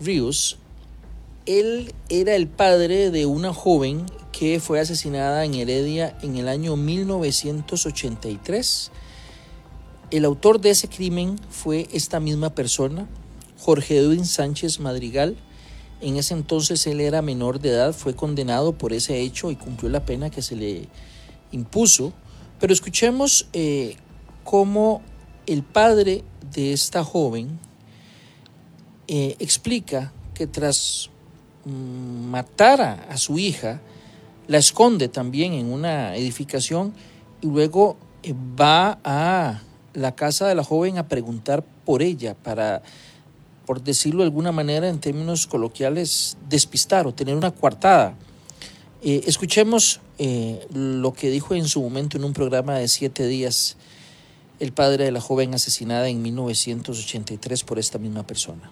Ríos. 0.00 0.58
Él 1.44 1.92
era 2.08 2.36
el 2.36 2.46
padre 2.46 3.10
de 3.10 3.26
una 3.26 3.52
joven 3.52 4.06
que 4.30 4.60
fue 4.60 4.78
asesinada 4.80 5.44
en 5.44 5.54
Heredia 5.54 6.16
en 6.22 6.36
el 6.36 6.46
año 6.48 6.76
1983. 6.76 8.92
El 10.10 10.24
autor 10.24 10.60
de 10.60 10.70
ese 10.70 10.88
crimen 10.88 11.40
fue 11.50 11.88
esta 11.92 12.20
misma 12.20 12.54
persona, 12.54 13.08
Jorge 13.58 13.98
Edwin 13.98 14.24
Sánchez 14.24 14.78
Madrigal, 14.78 15.36
en 16.02 16.16
ese 16.16 16.34
entonces 16.34 16.86
él 16.86 17.00
era 17.00 17.22
menor 17.22 17.60
de 17.60 17.70
edad, 17.70 17.94
fue 17.94 18.14
condenado 18.14 18.76
por 18.76 18.92
ese 18.92 19.20
hecho 19.20 19.50
y 19.50 19.56
cumplió 19.56 19.88
la 19.88 20.04
pena 20.04 20.30
que 20.30 20.42
se 20.42 20.56
le 20.56 20.88
impuso. 21.52 22.12
Pero 22.60 22.72
escuchemos 22.72 23.48
eh, 23.52 23.96
cómo 24.44 25.00
el 25.46 25.62
padre 25.62 26.24
de 26.52 26.72
esta 26.72 27.04
joven 27.04 27.58
eh, 29.06 29.36
explica 29.38 30.12
que 30.34 30.46
tras 30.46 31.10
mm, 31.64 32.30
matar 32.30 32.80
a 33.08 33.16
su 33.16 33.38
hija, 33.38 33.80
la 34.48 34.58
esconde 34.58 35.08
también 35.08 35.52
en 35.52 35.72
una 35.72 36.16
edificación 36.16 36.92
y 37.40 37.46
luego 37.46 37.96
eh, 38.22 38.34
va 38.60 38.98
a 39.04 39.62
la 39.94 40.14
casa 40.14 40.48
de 40.48 40.54
la 40.54 40.64
joven 40.64 40.98
a 40.98 41.06
preguntar 41.06 41.64
por 41.84 42.02
ella 42.02 42.34
para 42.34 42.82
por 43.72 43.82
decirlo 43.82 44.18
de 44.18 44.24
alguna 44.24 44.52
manera 44.52 44.86
en 44.86 44.98
términos 44.98 45.46
coloquiales, 45.46 46.36
despistar 46.46 47.06
o 47.06 47.14
tener 47.14 47.34
una 47.34 47.52
coartada. 47.52 48.14
Eh, 49.02 49.22
escuchemos 49.26 50.02
eh, 50.18 50.66
lo 50.74 51.14
que 51.14 51.30
dijo 51.30 51.54
en 51.54 51.66
su 51.66 51.80
momento 51.80 52.18
en 52.18 52.24
un 52.24 52.34
programa 52.34 52.74
de 52.74 52.86
siete 52.86 53.26
días 53.26 53.78
el 54.60 54.74
padre 54.74 55.04
de 55.06 55.10
la 55.10 55.22
joven 55.22 55.54
asesinada 55.54 56.06
en 56.08 56.20
1983 56.20 57.64
por 57.64 57.78
esta 57.78 57.96
misma 57.96 58.26
persona. 58.26 58.70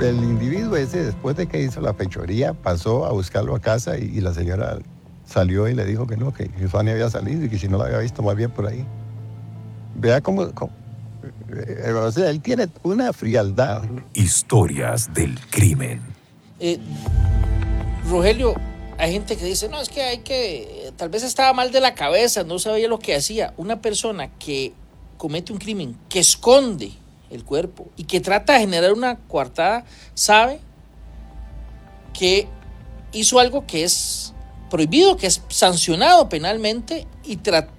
El 0.00 0.16
individuo 0.16 0.74
ese, 0.74 1.04
después 1.04 1.36
de 1.36 1.46
que 1.46 1.62
hizo 1.62 1.80
la 1.80 1.94
fechoría, 1.94 2.52
pasó 2.52 3.06
a 3.06 3.12
buscarlo 3.12 3.54
a 3.54 3.60
casa 3.60 3.96
y, 3.96 4.20
la 4.20 4.34
señora 4.34 4.80
salió 5.24 5.68
y 5.68 5.74
le 5.74 5.84
dijo 5.84 6.08
que 6.08 6.16
no, 6.16 6.34
que, 6.34 6.48
Fanny 6.48 6.90
había 6.90 7.10
salido 7.10 7.44
y 7.44 7.48
que 7.48 7.60
si 7.60 7.68
no 7.68 7.78
la 7.78 7.84
había 7.84 7.98
visto 7.98 8.24
más 8.24 8.34
bien 8.34 8.50
por 8.50 8.66
ahí. 8.66 8.84
Vea 9.94 10.20
cómo, 10.20 10.50
o 11.94 12.12
sea, 12.12 12.30
él 12.30 12.40
tiene 12.40 12.68
una 12.82 13.12
frialdad. 13.12 13.82
Historias 14.14 15.12
del 15.12 15.38
crimen. 15.50 16.00
Eh, 16.58 16.78
Rogelio, 18.08 18.54
hay 18.98 19.12
gente 19.12 19.36
que 19.36 19.44
dice, 19.44 19.68
no, 19.68 19.80
es 19.80 19.88
que 19.88 20.02
hay 20.02 20.18
que, 20.18 20.92
tal 20.96 21.08
vez 21.08 21.22
estaba 21.22 21.52
mal 21.52 21.70
de 21.72 21.80
la 21.80 21.94
cabeza, 21.94 22.44
no 22.44 22.58
sabía 22.58 22.88
lo 22.88 22.98
que 22.98 23.14
hacía. 23.14 23.52
Una 23.56 23.80
persona 23.80 24.30
que 24.38 24.72
comete 25.16 25.52
un 25.52 25.58
crimen, 25.58 25.98
que 26.08 26.20
esconde 26.20 26.92
el 27.30 27.44
cuerpo 27.44 27.88
y 27.96 28.04
que 28.04 28.20
trata 28.20 28.54
de 28.54 28.60
generar 28.60 28.92
una 28.92 29.16
coartada, 29.16 29.84
sabe 30.14 30.60
que 32.12 32.48
hizo 33.12 33.38
algo 33.38 33.66
que 33.66 33.84
es 33.84 34.32
prohibido, 34.70 35.16
que 35.16 35.26
es 35.26 35.42
sancionado 35.48 36.28
penalmente 36.28 37.06
y 37.24 37.36
trata 37.36 37.75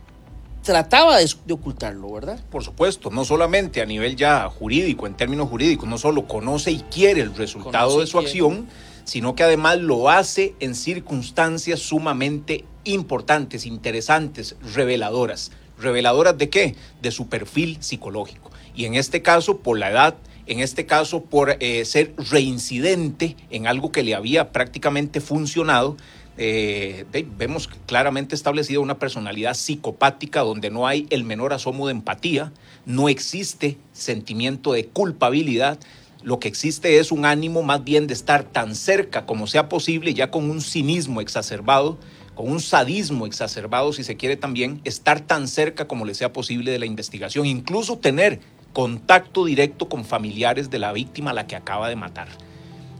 trataba 0.68 1.18
de, 1.18 1.54
ocultarlo, 1.54 2.12
¿verdad? 2.12 2.42
Por 2.52 2.62
supuesto, 2.62 3.10
no 3.10 3.24
solamente 3.24 3.82
a 3.82 3.86
nivel 3.86 4.18
ya 4.18 4.50
jurídico, 4.50 5.08
en 5.08 5.16
términos 5.16 5.48
jurídicos, 5.48 5.88
no 5.88 5.98
solo 5.98 6.28
conoce 6.28 6.72
y 6.72 6.80
quiere 6.92 7.22
el 7.22 7.34
resultado 7.34 8.02
de 8.02 8.06
su 8.06 8.20
acción, 8.20 8.68
sino 9.06 9.34
que 9.34 9.44
además 9.44 9.78
lo 9.78 10.10
hace 10.10 10.56
en 10.60 10.76
circunstancias 10.76 11.80
sumamente 11.80 12.66
importantes, 12.84 13.66
interesantes, 13.66 14.58
reveladoras. 14.76 15.52
¿Reveladoras 15.80 16.38
de 16.38 16.50
qué? 16.50 16.76
De 17.02 17.12
su 17.12 17.30
perfil 17.30 17.78
psicológico. 17.80 18.52
Y 18.76 18.84
en 18.84 18.96
este 18.96 19.22
caso, 19.22 19.60
por 19.60 19.80
la 19.80 19.90
edad, 19.90 20.16
en 20.48 20.60
este 20.60 20.86
caso 20.86 21.24
por 21.24 21.56
eh, 21.62 21.86
ser 21.86 22.14
reincidente 22.18 23.38
en 23.50 23.68
algo 23.68 23.94
que 23.94 24.04
le 24.04 24.16
había 24.16 24.52
prácticamente 24.52 25.22
funcionado, 25.22 25.96
eh, 26.38 27.06
vemos 27.38 27.68
claramente 27.86 28.36
establecida 28.36 28.80
una 28.80 29.00
personalidad 29.00 29.56
psicopática 29.56 30.42
donde 30.42 30.70
no 30.70 30.88
hay 30.88 31.08
el 31.10 31.24
menor 31.24 31.54
asomo 31.54 31.88
de 31.88 31.92
empatía, 31.92 32.52
no 32.86 33.10
existe 33.10 33.78
sentimiento 33.94 34.74
de 34.74 34.86
culpabilidad, 34.86 35.80
lo 36.24 36.40
que 36.40 36.48
existe 36.48 37.00
es 37.00 37.12
un 37.12 37.26
ánimo 37.26 37.64
más 37.64 37.84
bien 37.84 38.08
de 38.08 38.14
estar 38.14 38.44
tan 38.44 38.76
cerca 38.76 39.26
como 39.26 39.48
sea 39.48 39.70
posible, 39.70 40.14
ya 40.14 40.30
con 40.30 40.50
un 40.50 40.62
cinismo 40.62 41.22
exacerbado, 41.22 41.98
con 42.36 42.52
un 42.52 42.60
sadismo 42.60 43.26
exacerbado, 43.26 43.94
si 43.94 44.04
se 44.04 44.18
quiere 44.18 44.36
también, 44.36 44.82
estar 44.84 45.22
tan 45.22 45.48
cerca 45.48 45.88
como 45.88 46.06
le 46.06 46.14
sea 46.14 46.34
posible 46.34 46.72
de 46.72 46.80
la 46.80 46.86
investigación, 46.86 47.46
incluso 47.46 47.98
tener 47.98 48.40
contacto 48.74 49.46
directo 49.46 49.90
con 49.90 50.06
familiares 50.06 50.70
de 50.70 50.80
la 50.80 50.92
víctima 50.92 51.32
a 51.32 51.34
la 51.34 51.48
que 51.48 51.56
acaba 51.56 51.90
de 51.90 51.96
matar. 51.96 52.28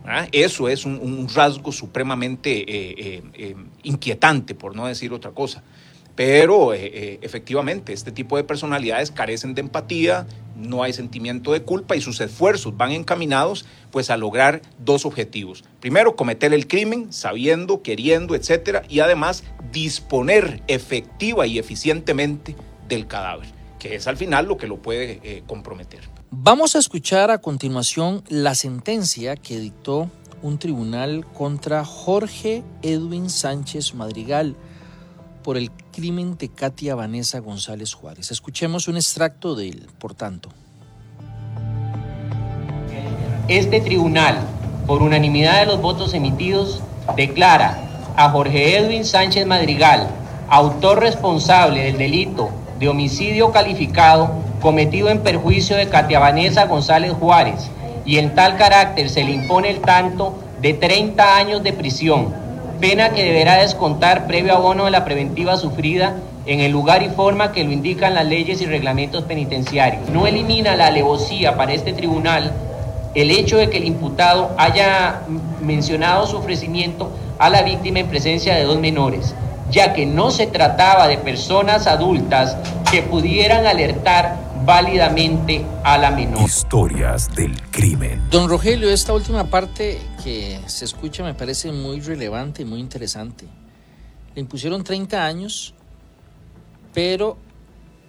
¿Ah? 0.08 0.28
Eso 0.32 0.70
es 0.70 0.86
un, 0.86 1.28
rasgo 1.36 1.72
supremamente 1.72 2.62
eh, 2.62 2.96
eh, 2.98 3.24
eh, 3.34 3.56
inquietante, 3.84 4.56
por 4.56 4.74
no 4.76 4.88
decir 4.88 5.12
otra 5.12 5.32
cosa. 5.32 5.64
Pero 6.18 6.74
eh, 6.74 6.80
eh, 6.82 7.20
efectivamente, 7.22 7.94
este 7.94 8.12
tipo 8.12 8.38
de 8.38 8.44
personalidades 8.44 9.12
carecen 9.12 9.54
de 9.54 9.62
empatía, 9.62 10.26
no 10.56 10.82
hay 10.82 10.92
sentimiento 10.92 11.54
de 11.54 11.62
culpa 11.62 11.96
y 11.96 12.02
sus 12.02 12.20
esfuerzos 12.22 12.76
van 12.76 12.92
encaminados 12.92 13.68
pues 13.92 14.10
a 14.10 14.18
lograr 14.18 14.64
dos 14.80 15.06
objetivos. 15.06 15.64
Primero, 15.80 16.16
cometer 16.16 16.56
el 16.56 16.66
crimen 16.66 17.14
sabiendo, 17.14 17.84
queriendo, 17.84 18.34
etcétera, 18.34 18.82
y 18.90 19.02
además 19.02 19.44
disponer 19.72 20.64
efectiva 20.68 21.46
y 21.46 21.60
eficientemente 21.60 22.56
del 22.88 23.06
cadáver, 23.06 23.50
que 23.78 23.94
es 23.94 24.08
al 24.08 24.18
final 24.18 24.48
lo 24.48 24.58
que 24.58 24.66
lo 24.66 24.78
puede 24.78 25.20
eh, 25.22 25.44
comprometer. 25.46 26.17
Vamos 26.30 26.76
a 26.76 26.80
escuchar 26.80 27.32
a 27.32 27.38
continuación 27.38 28.22
la 28.28 28.54
sentencia 28.54 29.38
que 29.38 29.60
dictó 29.60 30.10
un 30.42 30.60
tribunal 30.60 31.26
contra 31.26 31.86
Jorge 31.86 32.66
Edwin 32.82 33.30
Sánchez 33.30 33.94
Madrigal 33.94 34.58
por 35.42 35.56
el 35.56 35.72
crimen 35.94 36.38
de 36.38 36.50
Katia 36.50 36.96
Vanessa 36.96 37.40
González 37.40 37.94
Juárez. 37.94 38.32
Escuchemos 38.32 38.90
un 38.90 38.98
extracto 38.98 39.56
de 39.56 39.70
él, 39.70 39.88
por 40.00 40.16
tanto. 40.16 40.50
Este 43.48 43.80
tribunal, 43.80 44.38
por 44.86 45.02
unanimidad 45.02 45.62
de 45.62 45.68
los 45.68 45.82
votos 45.82 46.14
emitidos, 46.14 46.82
declara 47.16 48.14
a 48.18 48.30
Jorge 48.32 48.78
Edwin 48.78 49.06
Sánchez 49.06 49.48
Madrigal, 49.48 50.10
autor 50.50 51.00
responsable 51.00 51.84
del 51.84 51.98
delito 51.98 52.50
de 52.80 52.90
homicidio 52.90 53.54
calificado 53.54 54.47
cometido 54.62 55.10
en 55.10 55.20
perjuicio 55.20 55.76
de 55.76 55.88
Katia 55.88 56.20
Vanessa 56.20 56.66
González 56.66 57.14
Juárez, 57.14 57.70
y 58.06 58.18
en 58.18 58.34
tal 58.36 58.58
carácter 58.58 59.10
se 59.10 59.24
le 59.24 59.32
impone 59.32 59.70
el 59.70 59.82
tanto 59.82 60.38
de 60.62 60.74
30 60.74 61.38
años 61.38 61.64
de 61.64 61.74
prisión 61.74 62.34
pena 62.80 63.10
que 63.10 63.24
deberá 63.24 63.56
descontar 63.56 64.28
previo 64.28 64.54
abono 64.54 64.86
de 64.86 64.92
la 64.92 65.04
preventiva 65.04 65.58
sufrida 65.58 66.16
en 66.46 66.60
el 66.60 66.72
lugar 66.72 67.04
y 67.04 67.10
forma 67.10 67.52
que 67.52 67.64
lo 67.64 67.72
indican 67.72 68.14
las 68.14 68.26
leyes 68.26 68.62
y 68.62 68.66
reglamentos 68.66 69.24
penitenciarios. 69.24 70.10
No 70.10 70.28
elimina 70.28 70.76
la 70.76 70.88
alevosía 70.88 71.58
para 71.58 71.74
este 71.74 71.94
tribunal 71.94 72.52
el 73.16 73.32
hecho 73.32 73.58
de 73.58 73.70
que 73.70 73.78
el 73.78 73.86
imputado 73.86 74.52
haya 74.58 75.22
mencionado 75.62 76.28
su 76.28 76.38
ofrecimiento 76.38 77.12
a 77.40 77.50
la 77.50 77.64
víctima 77.64 78.00
en 78.00 78.08
presencia 78.08 78.56
de 78.56 78.64
dos 78.64 78.80
menores, 78.80 79.34
ya 79.72 79.94
que 79.94 80.06
no 80.06 80.30
se 80.30 80.48
trataba 80.48 81.08
de 81.08 81.18
personas 81.18 81.88
adultas 81.88 82.56
que 82.92 83.02
pudieran 83.02 83.66
alertar 83.66 84.36
válidamente 84.68 85.66
a 85.82 85.98
la 85.98 86.12
menor. 86.12 86.42
Historias 86.42 87.34
del 87.34 87.56
crimen. 87.72 88.22
Don 88.30 88.50
Rogelio, 88.50 88.90
esta 88.90 89.14
última 89.14 89.46
parte 89.46 89.98
que 90.22 90.60
se 90.66 90.84
escucha 90.84 91.24
me 91.24 91.34
parece 91.34 91.72
muy 91.72 92.02
relevante 92.02 92.64
y 92.64 92.66
muy 92.66 92.82
interesante. 92.82 93.46
Le 94.36 94.42
impusieron 94.42 94.84
30 94.84 95.26
años, 95.26 95.74
pero 96.94 97.38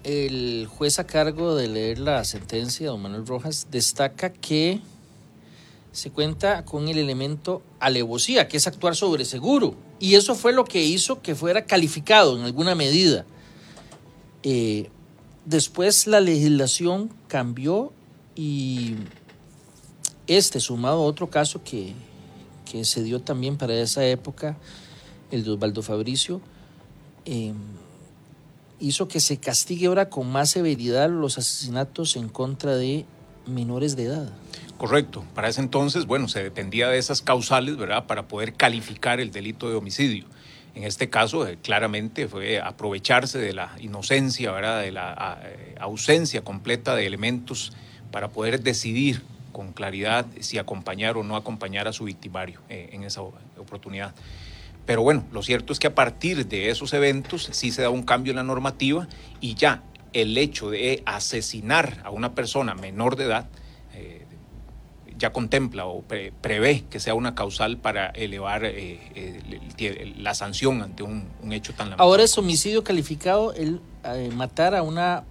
el 0.03 0.67
juez 0.67 0.99
a 0.99 1.07
cargo 1.07 1.55
de 1.55 1.69
leer 1.69 2.01
la 2.01 2.25
sentencia, 2.25 2.89
don 2.89 3.03
Manuel 3.03 3.25
Rojas, 3.25 3.69
destaca 3.71 4.33
que 4.33 4.81
se 5.93 6.11
cuenta 6.11 6.65
con 6.65 6.89
el 6.89 6.99
elemento 6.99 7.63
alevosía, 7.79 8.49
que 8.49 8.57
es 8.57 8.67
actuar 8.67 8.97
sobre 8.97 9.25
seguro. 9.25 9.77
Y 10.01 10.17
eso 10.17 10.35
fue 10.35 10.53
lo 10.53 10.65
que 10.65 10.83
hizo 10.83 11.23
que 11.23 11.37
fuera 11.37 11.67
calificado 11.67 12.37
en 12.37 12.43
alguna 12.43 12.75
medida. 12.75 13.25
Eh, 14.43 14.91
Después 15.49 16.07
la 16.07 16.21
legislación 16.21 17.11
cambió 17.27 17.91
y 18.37 18.97
este, 20.27 20.61
sumado 20.61 20.97
a 20.97 21.05
otro 21.07 21.31
caso 21.31 21.63
que, 21.65 21.95
se 22.85 23.03
dio 23.03 23.23
también 23.23 23.57
para 23.57 23.73
esa 23.73 24.05
época, 24.05 24.59
el 25.31 25.45
de 25.45 25.53
Osvaldo 25.53 25.81
Fabricio, 25.81 26.43
em, 27.25 27.57
hizo 28.79 29.09
que 29.09 29.21
se 29.21 29.39
castigue 29.39 29.87
ahora 29.87 30.11
con 30.11 30.31
más 30.31 30.51
severidad 30.51 31.09
los 31.09 31.39
asesinatos 31.39 32.17
en 32.17 32.29
contra 32.29 32.77
de 32.77 33.07
menores 33.47 33.97
de 33.97 34.03
edad. 34.03 34.31
Correcto. 34.77 35.25
Para 35.35 35.49
ese 35.49 35.63
entonces, 35.63 36.05
bueno, 36.05 36.29
se 36.29 36.43
dependía 36.43 36.89
de 36.89 36.99
esas 36.99 37.23
causales, 37.23 37.79
¿verdad?, 37.79 38.07
para 38.07 38.29
poder 38.29 38.53
calificar 38.53 39.19
el 39.19 39.31
delito 39.31 39.71
de 39.71 39.77
homicidio. 39.77 40.27
En 40.79 40.85
este 40.85 41.11
caso, 41.11 41.45
eh, 41.45 41.59
claramente 41.61 42.29
fue 42.29 42.61
aprovecharse 42.61 43.41
de 43.41 43.53
la 43.53 43.75
inocencia, 43.81 44.53
¿verdad? 44.53 44.81
de 44.81 44.93
la 44.93 45.41
eh, 45.45 45.75
ausencia 45.81 46.43
completa 46.43 46.95
de 46.95 47.05
elementos 47.05 47.73
para 48.13 48.29
poder 48.29 48.63
decidir 48.63 49.23
con 49.51 49.73
claridad 49.73 50.25
si 50.39 50.57
acompañar 50.57 51.17
o 51.17 51.25
no 51.25 51.35
acompañar 51.35 51.89
a 51.89 51.93
su 51.93 52.05
victimario 52.05 52.61
eh, 52.69 52.91
en 52.93 53.03
esa 53.03 53.23
oportunidad. 53.23 54.15
Pero 54.87 55.03
bueno, 55.03 55.25
lo 55.33 55.43
cierto 55.43 55.73
es 55.73 55.81
que 55.81 55.89
a 55.89 55.97
partir 55.97 56.47
de 56.47 56.71
esos 56.71 56.93
eventos 56.93 57.49
sí 57.51 57.73
se 57.73 57.83
da 57.83 57.91
un 57.91 58.05
cambio 58.05 58.31
en 58.31 58.37
la 58.37 58.45
normativa 58.45 59.09
y 59.41 59.57
ya 59.57 59.83
el 60.13 60.39
hecho 60.39 60.71
de 60.71 61.03
asesinar 61.07 62.01
a 62.05 62.11
una 62.11 62.37
persona 62.37 62.77
menor 62.77 63.17
de 63.17 63.25
edad 63.25 63.49
ya 65.19 65.33
contempla 65.33 65.87
o 65.87 66.03
prevé 66.03 66.85
que 66.89 67.01
sea 67.01 67.15
una 67.15 67.35
causal 67.35 67.79
para 67.79 68.07
elevar 68.11 68.65
eh, 68.65 69.01
eh, 69.15 70.15
la 70.17 70.35
sanción 70.35 70.81
ante 70.83 71.03
un, 71.03 71.27
hecho 71.53 71.73
tan 71.73 71.87
lamentable. 71.87 72.09
Ahora 72.09 72.23
es 72.23 72.39
homicidio 72.39 72.85
calificado 72.85 73.53
el 73.53 73.81
eh, 74.05 74.31
matar 74.35 74.75
a 74.75 74.83
una 74.83 75.25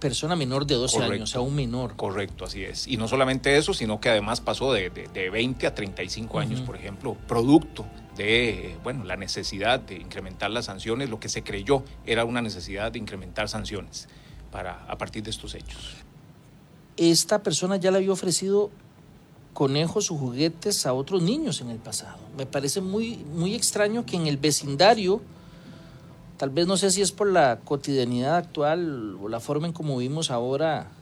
persona 0.00 0.36
menor 0.36 0.66
de 0.66 0.76
12 0.76 1.02
años, 1.02 1.34
a 1.36 1.40
un 1.40 1.54
menor. 1.54 1.96
Correcto, 1.96 2.44
así 2.44 2.62
es. 2.62 2.86
Y 2.86 2.96
no 2.96 3.08
solamente 3.08 3.56
eso, 3.56 3.74
sino 3.74 4.00
que 4.00 4.08
además 4.08 4.40
pasó 4.40 4.72
de, 4.72 4.90
de, 4.90 5.30
20 5.30 5.66
a 5.66 5.74
35 5.74 6.38
años, 6.38 6.60
por 6.60 6.76
ejemplo, 6.76 7.16
producto 7.26 7.84
de 8.16 8.76
bueno, 8.82 9.04
la 9.04 9.16
necesidad 9.16 9.80
de 9.80 9.96
incrementar 9.96 10.50
las 10.50 10.66
sanciones, 10.66 11.10
lo 11.10 11.20
que 11.20 11.28
se 11.28 11.42
creyó 11.42 11.84
era 12.06 12.24
una 12.24 12.42
necesidad 12.42 12.92
de 12.92 12.98
incrementar 12.98 13.48
sanciones 13.48 14.08
para, 14.50 14.84
a 14.88 14.96
partir 14.98 15.22
de 15.22 15.30
estos 15.30 15.54
hechos. 15.54 15.96
Esta 16.96 17.42
persona 17.42 17.76
ya 17.76 17.90
le 17.90 17.98
había 17.98 18.12
ofrecido 18.12 18.70
conejos 19.58 20.12
o 20.12 20.16
juguetes 20.16 20.86
a 20.86 20.92
otros 20.92 21.20
niños 21.20 21.60
en 21.60 21.70
el 21.70 21.78
pasado. 21.78 22.18
Me 22.36 22.46
parece 22.46 22.80
muy, 22.80 23.16
muy 23.34 23.56
extraño 23.56 24.06
que 24.06 24.14
en 24.14 24.28
el 24.28 24.36
vecindario, 24.36 25.20
tal 26.36 26.50
vez 26.50 26.68
no 26.68 26.76
sé 26.76 26.92
si 26.92 27.02
es 27.02 27.10
por 27.10 27.26
la 27.26 27.58
cotidianidad 27.64 28.36
actual 28.36 29.16
o 29.20 29.28
la 29.28 29.40
forma 29.40 29.66
en 29.66 29.72
cómo 29.72 29.96
vivimos 29.96 30.30
ahora 30.30 30.92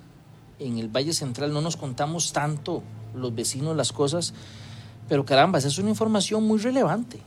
en 0.58 0.78
el 0.78 0.88
Valle 0.88 1.12
Central, 1.12 1.52
no 1.52 1.60
nos 1.60 1.76
contamos 1.76 2.32
tanto 2.32 2.82
los 3.14 3.34
vecinos 3.34 3.76
las 3.76 3.92
cosas, 3.92 4.32
pero 5.06 5.26
caramba, 5.26 5.58
es 5.58 5.76
una 5.76 5.90
información 5.90 6.42
muy 6.42 6.58
relevante. 6.58 7.20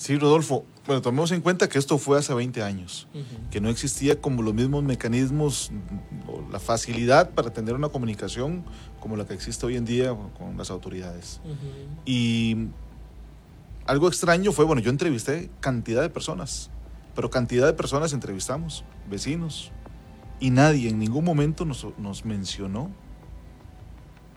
Sí, 0.00 0.16
Rodolfo. 0.16 0.64
Bueno, 0.86 1.02
tomemos 1.02 1.30
en 1.30 1.42
cuenta 1.42 1.68
que 1.68 1.78
esto 1.78 1.98
fue 1.98 2.18
hace 2.18 2.32
20 2.32 2.62
años, 2.62 3.06
que 3.50 3.60
no 3.60 3.68
existía 3.68 4.18
como 4.18 4.40
los 4.40 4.54
mismos 4.54 4.82
mecanismos 4.82 5.70
o 6.26 6.40
la 6.50 6.58
facilidad 6.58 7.32
para 7.32 7.52
tener 7.52 7.74
una 7.74 7.90
comunicación 7.90 8.64
como 8.98 9.18
la 9.18 9.26
que 9.26 9.34
existe 9.34 9.66
hoy 9.66 9.76
en 9.76 9.84
día 9.84 10.16
con 10.38 10.56
las 10.56 10.70
autoridades. 10.70 11.42
Y 12.06 12.68
algo 13.84 14.08
extraño 14.08 14.52
fue, 14.52 14.64
bueno, 14.64 14.80
yo 14.80 14.88
entrevisté 14.90 15.50
cantidad 15.60 16.00
de 16.00 16.08
personas, 16.08 16.70
pero 17.14 17.28
cantidad 17.28 17.66
de 17.66 17.74
personas 17.74 18.14
entrevistamos, 18.14 18.84
vecinos, 19.10 19.70
y 20.40 20.48
nadie 20.48 20.88
en 20.88 20.98
ningún 20.98 21.26
momento 21.26 21.66
nos, 21.66 21.86
nos 21.98 22.24
mencionó 22.24 22.90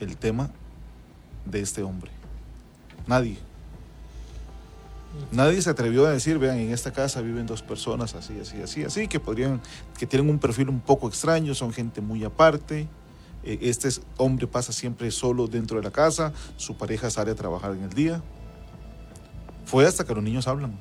el 0.02 0.18
tema 0.18 0.52
de 1.46 1.62
este 1.62 1.84
hombre. 1.84 2.12
Nadie. 3.08 3.53
Nadie 5.32 5.62
se 5.62 5.70
atrevió 5.70 6.06
a 6.06 6.12
decir, 6.12 6.40
vean, 6.40 6.58
en 6.58 6.72
esta 6.72 6.92
casa 6.92 7.22
viven 7.22 7.46
dos 7.46 7.62
personas 7.62 8.16
así, 8.16 8.40
así, 8.40 8.62
así, 8.62 8.84
así, 8.84 9.08
que 9.08 9.20
podrían, 9.20 9.62
que 9.98 10.08
tienen 10.08 10.30
un 10.30 10.40
perfil 10.40 10.70
un 10.70 10.80
poco 10.80 11.08
extraño, 11.08 11.54
son 11.54 11.72
gente 11.72 12.02
muy 12.02 12.24
aparte. 12.24 12.88
Eh, 13.44 13.60
este 13.62 13.90
hombre 14.18 14.48
pasa 14.48 14.72
siempre 14.72 15.12
solo 15.12 15.48
dentro 15.48 15.78
de 15.78 15.84
la 15.84 15.92
casa, 15.92 16.34
su 16.58 16.78
pareja 16.78 17.10
sale 17.10 17.32
a 17.32 17.36
trabajar 17.36 17.72
en 17.74 17.84
el 17.84 17.90
día. 17.90 18.24
Fue 19.66 19.86
hasta 19.86 20.04
que 20.04 20.14
los 20.14 20.24
niños 20.24 20.48
hablan. 20.48 20.80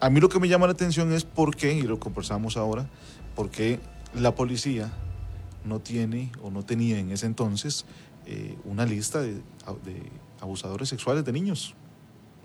A 0.00 0.10
mí 0.10 0.20
lo 0.20 0.28
que 0.28 0.40
me 0.40 0.48
llama 0.48 0.66
la 0.66 0.72
atención 0.72 1.12
es 1.12 1.24
por 1.24 1.56
qué, 1.56 1.72
y 1.74 1.82
lo 1.82 1.98
conversamos 1.98 2.56
ahora, 2.56 2.88
por 3.34 3.50
qué 3.50 3.80
la 4.14 4.34
policía 4.34 4.90
no 5.64 5.80
tiene 5.80 6.32
o 6.42 6.50
no 6.50 6.64
tenía 6.64 6.98
en 6.98 7.10
ese 7.12 7.26
entonces 7.26 7.84
eh, 8.26 8.56
una 8.64 8.84
lista 8.84 9.22
de 9.22 9.40
abusadores 10.40 10.88
sexuales 10.88 11.24
de 11.24 11.32
niños. 11.32 11.74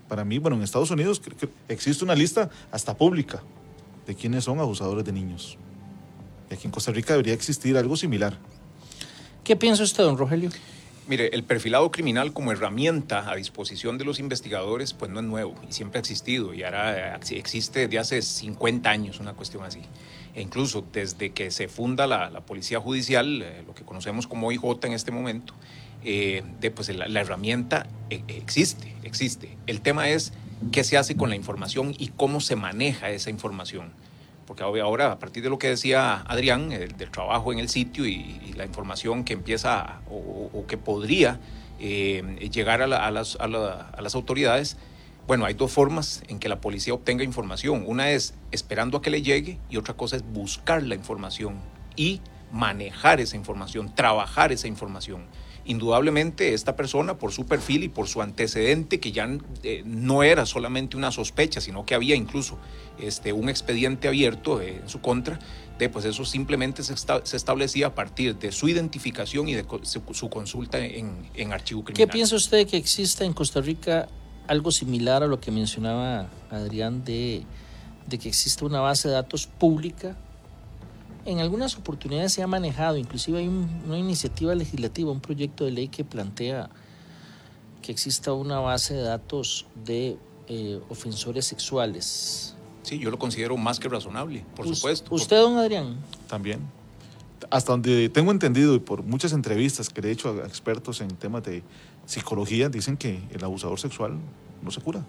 Para 0.08 0.24
mí, 0.24 0.38
bueno, 0.38 0.56
en 0.56 0.62
Estados 0.62 0.90
Unidos 0.90 1.20
existe 1.68 2.04
una 2.04 2.14
lista 2.14 2.50
hasta 2.70 2.96
pública 2.96 3.42
de 4.06 4.14
quiénes 4.14 4.44
son 4.44 4.58
abusadores 4.58 5.04
de 5.04 5.12
niños. 5.12 5.58
Y 6.50 6.54
aquí 6.54 6.66
en 6.66 6.70
Costa 6.70 6.92
Rica 6.92 7.12
debería 7.12 7.34
existir 7.34 7.76
algo 7.76 7.96
similar. 7.96 8.38
¿Qué 9.44 9.54
piensa 9.54 9.82
usted, 9.82 10.02
don 10.02 10.16
Rogelio? 10.16 10.50
Mire, 11.08 11.28
el 11.32 11.42
perfilado 11.42 11.90
criminal 11.90 12.34
como 12.34 12.52
herramienta 12.52 13.30
a 13.30 13.34
disposición 13.34 13.96
de 13.96 14.04
los 14.04 14.18
investigadores, 14.18 14.92
pues 14.92 15.10
no 15.10 15.20
es 15.20 15.26
nuevo 15.26 15.54
y 15.66 15.72
siempre 15.72 15.98
ha 15.98 16.00
existido 16.00 16.52
y 16.52 16.64
ahora 16.64 17.16
eh, 17.16 17.20
existe 17.30 17.88
desde 17.88 17.98
hace 17.98 18.20
50 18.20 18.90
años 18.90 19.18
una 19.18 19.32
cuestión 19.32 19.64
así. 19.64 19.80
E 20.34 20.42
incluso 20.42 20.84
desde 20.92 21.30
que 21.30 21.50
se 21.50 21.68
funda 21.68 22.06
la, 22.06 22.42
Policía 22.42 22.78
Judicial, 22.78 23.40
eh, 23.40 23.64
lo 23.66 23.74
que 23.74 23.84
conocemos 23.84 24.26
como 24.26 24.52
IJ 24.52 24.84
en 24.84 24.92
este 24.92 25.10
momento, 25.10 25.54
eh, 26.04 26.42
de, 26.60 26.70
pues 26.70 26.88
la, 26.94 27.20
herramienta 27.20 27.86
eh, 28.10 28.22
existe, 28.28 28.94
existe. 29.02 29.56
El 29.66 29.80
tema 29.80 30.08
es 30.08 30.32
qué 30.70 30.84
se 30.84 30.96
hace 30.96 31.16
con 31.16 31.30
la 31.30 31.36
información 31.36 31.94
y 31.98 32.08
cómo 32.08 32.40
se 32.40 32.56
maneja 32.56 33.10
esa 33.10 33.30
información. 33.30 33.92
porque 34.46 34.62
ahora 34.62 35.12
a 35.12 35.18
partir 35.18 35.42
de 35.42 35.50
lo 35.50 35.58
que 35.58 35.68
decía 35.68 36.22
Adrián, 36.26 36.70
del 36.70 37.10
trabajo 37.10 37.52
en 37.52 37.58
el 37.58 37.68
sitio 37.68 38.06
y, 38.06 38.54
la 38.56 38.64
información 38.64 39.22
que 39.22 39.34
empieza 39.34 40.00
o, 40.10 40.64
que 40.66 40.76
podría 40.76 41.38
eh, 41.78 42.48
llegar 42.52 42.82
a, 42.82 42.88
las, 42.88 43.36
a, 43.36 43.46
las, 43.46 44.14
autoridades, 44.16 44.76
bueno, 45.28 45.44
hay 45.44 45.54
dos 45.54 45.70
formas 45.70 46.24
en 46.26 46.40
que 46.40 46.48
la 46.48 46.60
policía 46.60 46.92
obtenga 46.92 47.22
información. 47.22 47.84
Una 47.86 48.10
es 48.10 48.34
esperando 48.50 48.98
a 48.98 49.02
que 49.02 49.10
le 49.10 49.22
llegue 49.22 49.58
y 49.70 49.76
otra 49.76 49.94
cosa 49.94 50.16
es 50.16 50.24
buscar 50.24 50.82
la 50.82 50.96
información 50.96 51.60
y 51.94 52.20
manejar 52.50 53.20
esa 53.20 53.36
información, 53.36 53.94
trabajar 53.94 54.50
esa 54.50 54.66
información 54.66 55.26
indudablemente 55.68 56.54
esta 56.54 56.74
persona, 56.76 57.18
por 57.18 57.30
su 57.30 57.46
perfil 57.46 57.84
y 57.84 57.88
por 57.88 58.08
su 58.08 58.22
antecedente, 58.22 58.98
que 59.00 59.12
ya 59.12 59.28
eh, 59.62 59.82
no 59.84 60.22
era 60.22 60.46
solamente 60.46 60.96
una 60.96 61.12
sospecha, 61.12 61.60
sino 61.60 61.84
que 61.84 61.94
había 61.94 62.16
incluso 62.16 62.58
este, 62.98 63.32
un 63.32 63.48
expediente 63.48 64.08
abierto 64.08 64.60
eh, 64.60 64.80
en 64.82 64.88
su 64.88 65.00
contra, 65.00 65.38
de, 65.78 65.88
pues 65.88 66.06
eso 66.06 66.24
simplemente 66.24 66.82
se, 66.82 66.94
establecía 67.36 67.88
a 67.88 67.94
partir 67.94 68.36
de 68.36 68.50
su 68.50 68.68
identificación 68.68 69.48
y 69.48 69.54
de 69.54 69.64
su, 69.82 70.28
consulta 70.30 70.78
en, 70.78 71.28
en, 71.34 71.52
archivo 71.52 71.84
criminal. 71.84 72.08
¿Qué 72.08 72.12
piensa 72.12 72.34
usted 72.34 72.66
que 72.66 72.76
exista 72.78 73.24
en 73.24 73.34
Costa 73.34 73.60
Rica 73.60 74.08
algo 74.48 74.72
similar 74.72 75.22
a 75.22 75.26
lo 75.26 75.38
que 75.38 75.50
mencionaba 75.50 76.28
Adrián 76.50 77.04
de, 77.04 77.44
de 78.06 78.18
que 78.18 78.28
exista 78.28 78.64
una 78.64 78.80
base 78.80 79.08
de 79.08 79.14
datos 79.14 79.46
pública 79.46 80.16
en 81.28 81.40
algunas 81.40 81.76
oportunidades 81.76 82.32
se 82.32 82.42
ha 82.42 82.46
manejado, 82.46 82.96
inclusive 82.96 83.40
hay 83.40 83.48
una 83.48 83.98
iniciativa 83.98 84.54
legislativa, 84.54 85.12
un 85.12 85.20
proyecto 85.20 85.66
de 85.66 85.72
ley 85.72 85.88
que 85.88 86.02
plantea 86.02 86.70
que 87.82 87.92
exista 87.92 88.32
una 88.32 88.60
base 88.60 88.94
de 88.94 89.02
datos 89.02 89.66
de 89.84 90.16
eh, 90.48 90.80
ofensores 90.88 91.44
sexuales. 91.44 92.54
Sí, 92.82 92.98
yo 92.98 93.10
lo 93.10 93.18
considero 93.18 93.58
más 93.58 93.78
que 93.78 93.90
razonable, 93.90 94.42
por 94.56 94.74
supuesto. 94.74 95.14
¿Usted, 95.14 95.36
don 95.36 95.58
Adrián? 95.58 95.98
También. 96.28 96.60
Hasta 97.50 97.72
donde 97.72 98.08
tengo 98.08 98.32
entendido 98.32 98.74
y 98.74 98.78
por 98.78 99.02
muchas 99.02 99.32
entrevistas 99.32 99.90
que 99.90 100.00
he 100.00 100.10
hecho 100.10 100.30
a 100.30 100.46
expertos 100.46 101.02
en 101.02 101.08
temas 101.08 101.42
de 101.42 101.62
psicología, 102.06 102.70
dicen 102.70 102.96
que 102.96 103.22
el 103.30 103.44
abusador 103.44 103.78
sexual 103.78 104.18
no 104.62 104.70
se 104.70 104.80
cura 104.80 105.04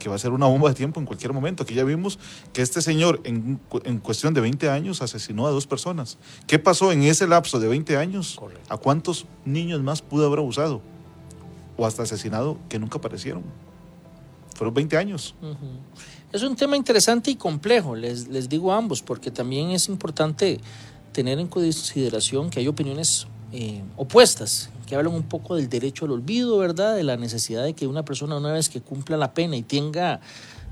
que 0.00 0.08
va 0.08 0.16
a 0.16 0.18
ser 0.18 0.32
una 0.32 0.46
bomba 0.46 0.68
de 0.68 0.74
tiempo 0.74 0.98
en 0.98 1.06
cualquier 1.06 1.32
momento. 1.32 1.62
Aquí 1.62 1.74
ya 1.74 1.84
vimos 1.84 2.18
que 2.52 2.62
este 2.62 2.82
señor 2.82 3.20
en, 3.22 3.60
cuestión 4.02 4.34
de 4.34 4.40
20 4.40 4.68
años 4.68 5.02
asesinó 5.02 5.46
a 5.46 5.50
dos 5.50 5.68
personas. 5.68 6.18
¿Qué 6.48 6.58
pasó 6.58 6.90
en 6.90 7.04
ese 7.04 7.28
lapso 7.28 7.60
de 7.60 7.68
20 7.68 7.96
años? 7.96 8.40
¿A 8.68 8.76
cuántos 8.76 9.26
niños 9.44 9.80
más 9.82 10.02
pudo 10.02 10.26
haber 10.26 10.40
abusado? 10.40 10.80
O 11.76 11.86
hasta 11.86 12.02
asesinado 12.02 12.58
que 12.68 12.80
nunca 12.80 12.98
aparecieron. 12.98 13.44
Fueron 14.56 14.74
20 14.74 14.96
años. 14.96 15.36
Es 16.32 16.42
un 16.42 16.56
tema 16.56 16.76
interesante 16.76 17.30
y 17.30 17.36
complejo, 17.36 17.94
les, 17.94 18.28
les 18.28 18.48
digo 18.48 18.72
a 18.72 18.76
ambos, 18.76 19.02
porque 19.02 19.30
también 19.30 19.70
es 19.70 19.88
importante 19.88 20.60
tener 21.12 21.38
en 21.38 21.46
consideración 21.46 22.50
que 22.50 22.60
hay 22.60 22.68
opiniones 22.68 23.26
eh, 23.52 23.82
opuestas, 23.96 24.70
que 24.86 24.94
hablan 24.94 25.12
un 25.12 25.24
poco 25.24 25.56
del 25.56 25.68
derecho 25.68 26.04
al 26.04 26.12
olvido, 26.12 26.58
¿verdad? 26.58 26.94
De 26.94 27.02
la 27.02 27.16
necesidad 27.16 27.64
de 27.64 27.74
que 27.74 27.88
una 27.88 28.04
persona 28.04 28.36
una 28.36 28.52
vez 28.52 28.68
que 28.68 28.80
cumpla 28.80 29.16
la 29.16 29.34
pena 29.34 29.56
y 29.56 29.62
tenga, 29.62 30.20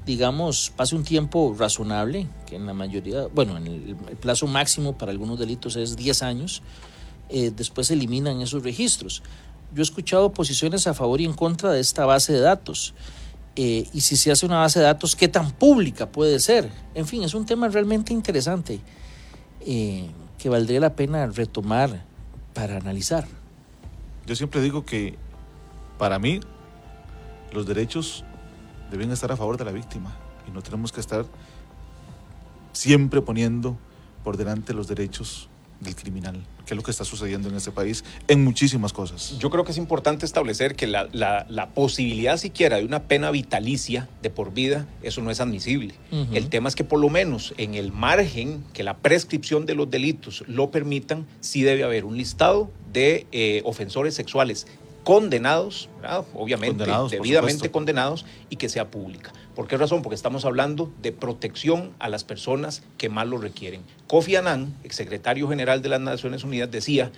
digamos, 0.07 0.73
pase 0.77 0.95
un 0.95 1.03
tiempo 1.03 1.57
razonable, 1.59 2.29
que 2.47 2.55
en 2.55 2.67
la 2.67 2.75
mayoría, 2.75 3.27
bueno, 3.35 3.57
en 3.57 3.67
el, 3.67 3.97
plazo 4.21 4.47
máximo 4.47 4.97
para 4.97 5.11
algunos 5.11 5.41
delitos 5.41 5.75
es 5.75 5.97
10 5.97 6.23
años, 6.23 6.63
eh, 7.31 7.51
después 7.55 7.89
se 7.89 7.95
eliminan 7.95 8.41
esos 8.43 8.63
registros. 8.63 9.25
Yo 9.75 9.81
he 9.81 9.83
escuchado 9.83 10.33
posiciones 10.33 10.87
a 10.87 10.95
favor 10.95 11.21
y 11.21 11.25
en 11.25 11.33
contra 11.33 11.73
de 11.73 11.81
esta 11.81 12.07
base 12.07 12.33
de 12.33 12.41
datos. 12.41 12.95
Eh, 13.57 13.89
y 13.93 14.03
si 14.03 14.17
se 14.17 14.31
hace 14.31 14.47
una 14.47 14.59
base 14.59 14.79
de 14.79 14.85
datos, 14.85 15.17
¿qué 15.17 15.27
tan 15.27 15.51
pública 15.51 16.13
puede 16.13 16.39
ser? 16.39 16.71
En 16.95 17.09
fin, 17.09 17.25
es 17.25 17.35
un 17.35 17.45
tema 17.45 17.67
realmente 17.69 18.13
interesante 18.13 18.81
que 19.65 20.49
valdría 20.49 20.81
la 20.81 20.95
pena 20.95 21.27
retomar 21.27 22.08
para 22.59 22.77
analizar. 22.77 23.25
Yo 24.27 24.35
siempre 24.35 24.61
digo 24.61 24.85
que 24.85 25.15
para 25.97 26.19
mí 26.19 26.41
los 27.53 27.67
derechos 27.67 28.25
deben 28.91 29.13
estar 29.13 29.31
a 29.31 29.37
favor 29.37 29.57
de 29.57 29.65
la 29.65 29.71
víctima 29.71 30.17
y 30.45 30.51
no 30.51 30.61
tenemos 30.61 30.91
que 30.91 30.99
estar 30.99 31.25
siempre 32.73 33.23
poniendo 33.23 33.79
por 34.25 34.37
delante 34.37 34.75
los 34.75 34.89
derechos 34.89 35.48
del 35.81 35.95
criminal, 35.95 36.43
que 36.67 36.75
es 36.75 36.77
lo 36.77 36.83
que 36.83 36.91
está 36.91 37.05
sucediendo 37.05 37.49
en 37.49 37.55
este 37.55 37.71
país 37.71 38.05
en 38.27 38.43
muchísimas 38.45 38.93
cosas. 38.93 39.39
Yo 39.39 39.51
creo 39.51 39.65
que 39.65 39.73
es 39.73 39.79
importante 39.79 40.27
establecer 40.27 40.75
que 40.75 40.87
la, 40.87 41.09
la, 41.13 41.69
posibilidad 41.75 42.37
siquiera 42.37 42.79
de 42.79 42.85
una 42.85 43.05
pena 43.05 43.31
vitalicia 43.31 44.09
de 44.23 44.31
por 44.31 44.53
vida, 44.53 44.87
eso 45.03 45.23
no 45.23 45.31
es 45.31 45.41
admisible. 45.41 45.95
El 46.33 46.49
tema 46.49 46.69
es 46.69 46.75
que 46.75 46.85
por 46.85 46.99
lo 46.99 47.09
menos 47.09 47.55
en 47.59 47.75
el 47.75 47.93
margen 47.93 48.65
que 48.73 48.83
la 48.83 48.97
prescripción 48.97 49.67
de 49.67 49.75
los 49.75 49.91
delitos 49.91 50.45
lo 50.47 50.71
permitan, 50.71 51.27
sí 51.41 51.63
debe 51.63 51.85
haber 51.85 52.05
un 52.05 52.17
listado 52.17 52.71
de 52.93 53.27
eh, 53.33 53.63
ofensores 53.65 54.15
sexuales 54.15 54.67
condenados, 55.09 55.89
obviamente, 56.35 56.85
debidamente 57.11 57.71
condenados, 57.71 58.27
y 58.51 58.57
que 58.57 58.69
sea 58.69 58.91
pública. 58.91 59.33
¿Por 59.55 59.67
qué 59.67 59.79
razón? 59.79 60.03
Porque 60.03 60.15
estamos 60.15 60.45
hablando 60.45 60.93
de 61.01 61.13
protección 61.13 61.93
a 61.99 62.11
las 62.11 62.25
personas 62.25 62.83
que 62.99 63.09
más 63.09 63.27
lo 63.27 63.39
requieren. 63.39 63.81
Kofi 64.07 64.37
Annan, 64.37 64.77
exsecretario 64.85 65.49
general 65.49 65.81
de 65.81 65.89
las 65.89 66.03
Naciones 66.03 66.45
Unidas, 66.45 66.71
decía, 66.71 67.11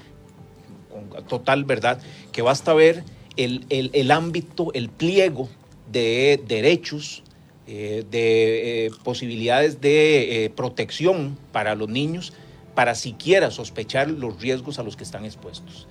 con 0.89 1.27
total 1.27 1.65
verdad, 1.65 2.01
que 2.31 2.43
basta 2.43 2.75
ver 2.75 3.03
el, 3.37 4.11
ámbito, 4.13 4.71
el 4.73 4.89
pliego 4.89 5.49
de 5.91 6.41
derechos, 6.47 7.25
eh, 7.67 8.05
de 8.09 8.87
eh, 8.87 8.91
posibilidades 9.03 9.81
de 9.81 10.53
protección 10.55 11.37
para 11.51 11.75
los 11.75 11.89
niños, 11.89 12.35
para 12.77 12.95
siquiera 12.95 13.51
sospechar 13.51 14.09
los 14.09 14.41
riesgos 14.41 14.79
a 14.79 14.85
los 14.85 14.97
que 14.97 15.03
están 15.03 15.25
expuestos. 15.25 15.89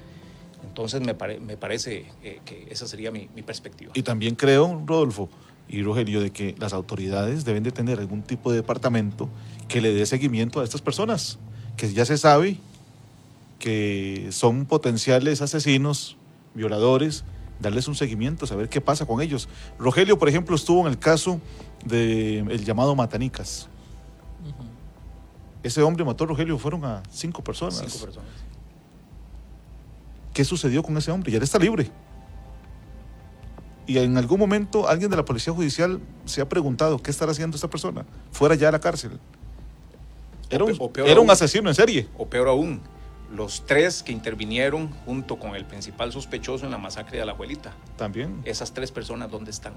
Entonces 0.79 1.01
me, 1.01 1.39
me 1.39 1.57
parece 1.57 2.05
eh, 2.23 2.39
que 2.45 2.67
esa 2.71 2.87
sería 2.87 3.11
mi, 3.11 3.27
perspectiva. 3.45 3.91
Y 3.95 4.01
también 4.01 4.35
creo, 4.35 4.81
Rodolfo 4.85 5.27
y 5.67 5.83
Rogelio, 5.83 6.21
de 6.21 6.31
que 6.31 6.55
las 6.57 6.71
autoridades 6.71 7.43
deben 7.43 7.63
de 7.63 7.73
tener 7.73 7.99
algún 7.99 8.21
tipo 8.21 8.49
de 8.49 8.57
departamento 8.57 9.27
que 9.67 9.81
le 9.81 9.93
dé 9.93 10.05
seguimiento 10.05 10.61
a 10.61 10.63
estas 10.63 10.81
personas, 10.81 11.37
que 11.75 11.91
ya 11.91 12.05
se 12.05 12.17
sabe 12.17 12.55
que 13.59 14.29
son 14.31 14.65
potenciales 14.65 15.41
asesinos, 15.41 16.15
violadores, 16.53 17.25
darles 17.59 17.89
un 17.89 17.95
seguimiento, 17.95 18.47
saber 18.47 18.69
qué 18.69 18.79
pasa 18.79 19.05
con 19.05 19.21
ellos. 19.21 19.49
Rogelio, 19.77 20.17
por 20.17 20.29
ejemplo, 20.29 20.55
estuvo 20.55 20.79
en 20.79 20.87
el 20.87 20.97
caso 20.97 21.41
del 21.83 22.63
llamado 22.63 22.95
Matanicas. 22.95 23.67
Ese 25.61 25.81
hombre 25.81 26.05
mató 26.05 26.23
a 26.23 26.27
Rogelio, 26.27 26.57
fueron 26.57 26.85
a 26.85 27.03
cinco 27.11 27.43
personas. 27.43 27.79
Cinco 27.79 28.05
personas. 28.05 28.48
¿Qué 30.39 30.45
sucedió 30.45 30.81
con 30.81 30.95
ese 30.95 31.11
hombre? 31.11 31.33
Ya 31.33 31.39
está 31.39 31.59
libre. 31.59 31.91
Y 33.85 33.97
en 33.97 34.15
algún 34.15 34.39
momento 34.39 34.87
alguien 34.87 35.11
de 35.11 35.17
la 35.17 35.25
Policía 35.25 35.51
Judicial 35.51 35.99
se 36.23 36.39
ha 36.39 36.47
preguntado 36.47 36.97
qué 36.97 37.11
estará 37.11 37.33
haciendo 37.33 37.55
esta 37.55 37.69
persona 37.69 38.05
fuera 38.31 38.55
ya 38.55 38.67
de 38.67 38.71
la 38.71 38.79
cárcel. 38.79 39.19
Era 40.49 40.63
un, 40.63 40.91
era 40.95 41.19
un 41.19 41.29
asesino 41.29 41.67
en 41.67 41.75
serie. 41.75 42.07
O 42.17 42.25
peor 42.29 42.47
aún, 42.47 42.79
los 43.35 43.65
tres 43.65 44.01
que 44.01 44.13
intervinieron 44.13 44.93
junto 45.03 45.37
con 45.37 45.57
el 45.57 45.65
principal 45.65 46.13
sospechoso 46.13 46.63
en 46.63 46.71
la 46.71 46.77
masacre 46.77 47.19
de 47.19 47.25
la 47.25 47.33
abuelita. 47.33 47.73
También. 47.97 48.41
Esas 48.45 48.73
tres 48.73 48.93
personas, 48.93 49.29
¿dónde 49.29 49.51
están? 49.51 49.73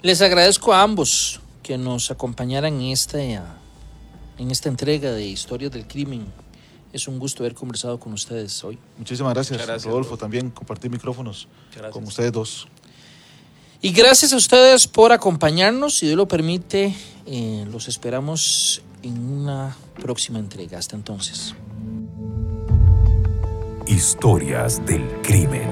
Les 0.00 0.22
agradezco 0.22 0.72
a 0.72 0.80
ambos 0.80 1.42
que 1.62 1.76
nos 1.76 2.10
acompañaran 2.10 2.72
en 2.80 2.92
esta 2.92 3.20
en 3.20 4.50
esta 4.50 4.70
entrega 4.70 5.12
de 5.12 5.26
Historias 5.26 5.72
del 5.72 5.86
Crimen. 5.86 6.24
Es 6.92 7.06
un 7.06 7.18
gusto 7.18 7.42
haber 7.42 7.54
conversado 7.54 8.00
con 8.00 8.12
ustedes 8.12 8.62
hoy. 8.64 8.78
Muchísimas 8.98 9.32
gracias, 9.34 9.84
Rodolfo, 9.84 10.16
también 10.16 10.50
compartir 10.50 10.90
micrófonos 10.90 11.46
con 11.92 12.04
ustedes 12.04 12.32
dos. 12.32 12.68
Y 13.82 13.92
gracias 13.92 14.32
a 14.32 14.36
ustedes 14.36 14.86
por 14.86 15.12
acompañarnos. 15.12 15.96
Si 15.96 16.06
Dios 16.06 16.16
lo 16.16 16.28
permite, 16.28 16.94
eh, 17.26 17.64
los 17.70 17.88
esperamos 17.88 18.82
en 19.02 19.18
una 19.18 19.74
próxima 20.02 20.38
entrega. 20.38 20.78
Hasta 20.78 20.96
entonces. 20.96 21.54
Historias 23.86 24.84
del 24.84 25.06
crimen 25.22 25.70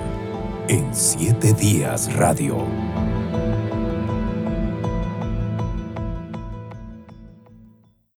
en 0.69 0.95
siete 0.95 1.53
días 1.53 2.13
radio. 2.15 2.88